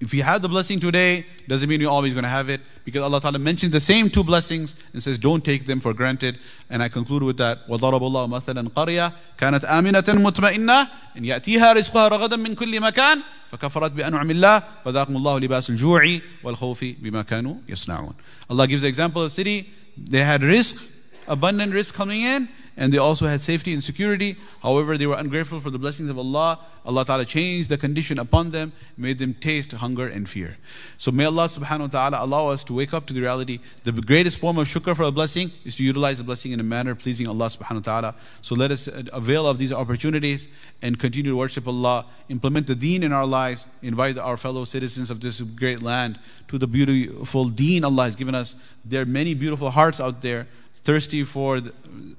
If 0.00 0.12
you 0.12 0.22
have 0.24 0.42
the 0.42 0.48
blessing 0.48 0.80
today, 0.80 1.24
doesn't 1.46 1.68
mean 1.68 1.80
you're 1.80 1.90
always 1.90 2.12
going 2.12 2.24
to 2.24 2.28
have 2.28 2.48
it 2.48 2.60
because 2.84 3.02
Allah 3.02 3.20
Ta'ala 3.20 3.38
mentions 3.38 3.72
the 3.72 3.80
same 3.80 4.10
two 4.10 4.24
blessings 4.24 4.74
and 4.92 5.02
says, 5.02 5.18
don't 5.18 5.44
take 5.44 5.66
them 5.66 5.78
for 5.78 5.94
granted. 5.94 6.36
And 6.68 6.82
I 6.82 6.88
conclude 6.88 7.22
with 7.22 7.36
that. 7.38 7.66
وَضَرَبُ 7.68 8.00
اللَّهُ 8.00 8.28
مَثَلًا 8.28 8.70
قَرْيَةً 8.74 9.12
كَانَتْ 9.38 9.64
آمِنَةً 9.64 10.04
مُطْمَئِنَّةً 10.22 10.88
إِنْ 11.16 11.24
يَأْتِيهَا 11.24 11.72
رِزْقُهَا 11.72 12.08
رَغَدًا 12.08 12.36
مِنْ 12.36 12.54
كُلِّ 12.54 12.80
مَكَانٍ 12.80 13.22
فَكَفَرَتْ 13.52 13.92
بِأَنْعَمِ 13.92 14.30
اللَّهِ 14.30 14.62
فَذَاقُمُ 14.84 15.16
اللَّهُ 15.16 15.40
لِبَاسُ 15.40 15.70
الْجُوعِ 15.70 16.18
وَالْخَوْفِ 16.44 16.84
بِمَا 17.00 17.22
كَانُوا 17.22 17.54
يَصْنَعُونَ 17.68 18.14
Allah 18.50 18.66
gives 18.66 18.82
the 18.82 18.88
example 18.88 19.22
of 19.22 19.28
a 19.28 19.34
city. 19.34 19.70
They 19.96 20.24
had 20.24 20.40
rizq, 20.42 20.82
abundant 21.28 21.72
rizq 21.72 21.92
coming 21.92 22.22
in, 22.22 22.48
and 22.78 22.92
they 22.92 22.98
also 22.98 23.26
had 23.26 23.42
safety 23.42 23.72
and 23.72 23.82
security. 23.82 24.36
However, 24.62 24.96
they 24.96 25.06
were 25.06 25.16
ungrateful 25.16 25.60
for 25.60 25.68
the 25.68 25.80
blessings 25.80 26.08
of 26.08 26.16
Allah. 26.16 26.60
Allah 26.86 27.04
Ta'ala 27.04 27.24
changed 27.24 27.68
the 27.68 27.76
condition 27.76 28.20
upon 28.20 28.52
them, 28.52 28.72
made 28.96 29.18
them 29.18 29.34
taste 29.34 29.72
hunger 29.72 30.06
and 30.06 30.28
fear. 30.28 30.56
So 30.96 31.10
may 31.10 31.24
Allah 31.24 31.46
subhanahu 31.46 31.80
wa 31.80 31.86
ta'ala 31.88 32.24
allow 32.24 32.46
us 32.46 32.62
to 32.64 32.72
wake 32.72 32.94
up 32.94 33.04
to 33.06 33.12
the 33.12 33.20
reality. 33.20 33.58
The 33.82 33.90
greatest 33.90 34.38
form 34.38 34.58
of 34.58 34.68
shukr 34.68 34.94
for 34.94 35.02
a 35.02 35.10
blessing 35.10 35.50
is 35.64 35.74
to 35.76 35.82
utilize 35.82 36.18
the 36.18 36.24
blessing 36.24 36.52
in 36.52 36.60
a 36.60 36.62
manner 36.62 36.94
pleasing 36.94 37.26
Allah 37.26 37.46
subhanahu 37.46 37.84
wa 37.84 38.00
ta'ala. 38.00 38.14
So 38.42 38.54
let 38.54 38.70
us 38.70 38.88
avail 39.12 39.48
of 39.48 39.58
these 39.58 39.72
opportunities 39.72 40.48
and 40.80 41.00
continue 41.00 41.32
to 41.32 41.36
worship 41.36 41.66
Allah, 41.66 42.06
implement 42.28 42.68
the 42.68 42.76
deen 42.76 43.02
in 43.02 43.12
our 43.12 43.26
lives, 43.26 43.66
invite 43.82 44.16
our 44.18 44.36
fellow 44.36 44.64
citizens 44.64 45.10
of 45.10 45.20
this 45.20 45.40
great 45.40 45.82
land 45.82 46.20
to 46.46 46.58
the 46.58 46.68
beautiful 46.68 47.48
deen 47.48 47.82
Allah 47.84 48.04
has 48.04 48.14
given 48.14 48.36
us. 48.36 48.54
There 48.84 49.02
are 49.02 49.06
many 49.06 49.34
beautiful 49.34 49.72
hearts 49.72 49.98
out 49.98 50.22
there 50.22 50.46
thirsty 50.84 51.24
for, 51.24 51.60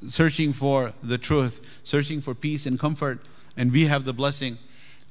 searching 0.08 0.54
for 0.54 0.94
the 1.02 1.18
truth, 1.18 1.68
searching 1.84 2.22
for 2.22 2.34
peace 2.34 2.66
and 2.66 2.80
comfort, 2.80 3.20
and 3.58 3.72
we 3.72 3.86
have 3.86 4.06
the 4.06 4.14
blessing, 4.14 4.58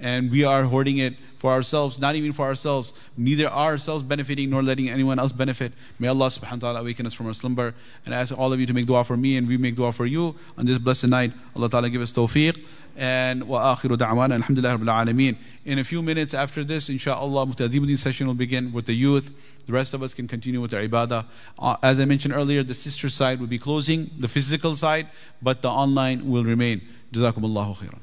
and 0.01 0.31
we 0.31 0.45
are 0.45 0.65
hoarding 0.65 0.99
it 0.99 1.15
for 1.39 1.53
ourselves, 1.53 2.01
not 2.01 2.17
even 2.17 2.33
for 2.33 2.47
ourselves, 2.47 2.93
neither 3.17 3.47
ourselves 3.47 4.03
benefiting 4.03 4.51
nor 4.51 4.63
letting 4.63 4.89
anyone 4.89 5.19
else 5.19 5.33
benefit. 5.33 5.73
May 5.99 6.09
Allah 6.09 6.27
subhanahu 6.27 6.63
wa 6.63 6.73
ta'ala 6.73 6.81
awaken 6.81 7.07
us 7.07 7.15
from 7.15 7.27
our 7.27 7.35
slumber 7.35 7.75
and 8.05 8.15
ask 8.15 8.37
all 8.37 8.53
of 8.53 8.59
you 8.59 8.67
to 8.67 8.73
make 8.75 8.87
dua 8.87 9.05
for 9.05 9.17
me 9.17 9.37
and 9.37 9.47
we 9.47 9.57
make 9.57 9.77
dua 9.77 9.93
for 9.93 10.07
you 10.07 10.35
on 10.57 10.67
this 10.67 10.79
blessed 10.79 11.07
night. 11.07 11.33
Allah 11.55 11.71
ta'ala 11.71 11.91
give 11.91 12.03
us 12.03 12.11
tawfiq 12.11 12.59
and 12.99 13.45
wa 13.45 13.77
akhiru 13.77 13.97
da'wana 13.97 14.35
alhamdulillah 14.35 14.77
rabbil. 14.77 15.37
In 15.65 15.79
a 15.79 15.85
few 15.85 16.03
minutes 16.03 16.35
after 16.35 16.65
this, 16.65 16.89
inshallah, 16.89 17.47
Muftadimuddin 17.47 17.97
session 17.97 18.27
will 18.27 18.35
begin 18.35 18.73
with 18.73 18.87
the 18.87 18.93
youth. 18.93 19.31
The 19.67 19.73
rest 19.73 19.95
of 19.95 20.03
us 20.03 20.15
can 20.15 20.27
continue 20.27 20.61
with 20.61 20.73
the 20.73 20.79
ibadah. 20.79 21.25
Uh, 21.59 21.77
as 21.83 22.01
I 22.01 22.07
mentioned 22.07 22.35
earlier, 22.35 22.65
the 22.65 22.75
sister 22.75 23.09
side 23.09 23.39
will 23.39 23.47
be 23.47 23.59
closing, 23.59 24.11
the 24.19 24.29
physical 24.29 24.75
side, 24.75 25.09
but 25.41 25.63
the 25.63 25.71
online 25.71 26.29
will 26.29 26.45
remain. 26.45 26.83
Jazakumullahu 27.13 27.77
khairan. 27.77 28.01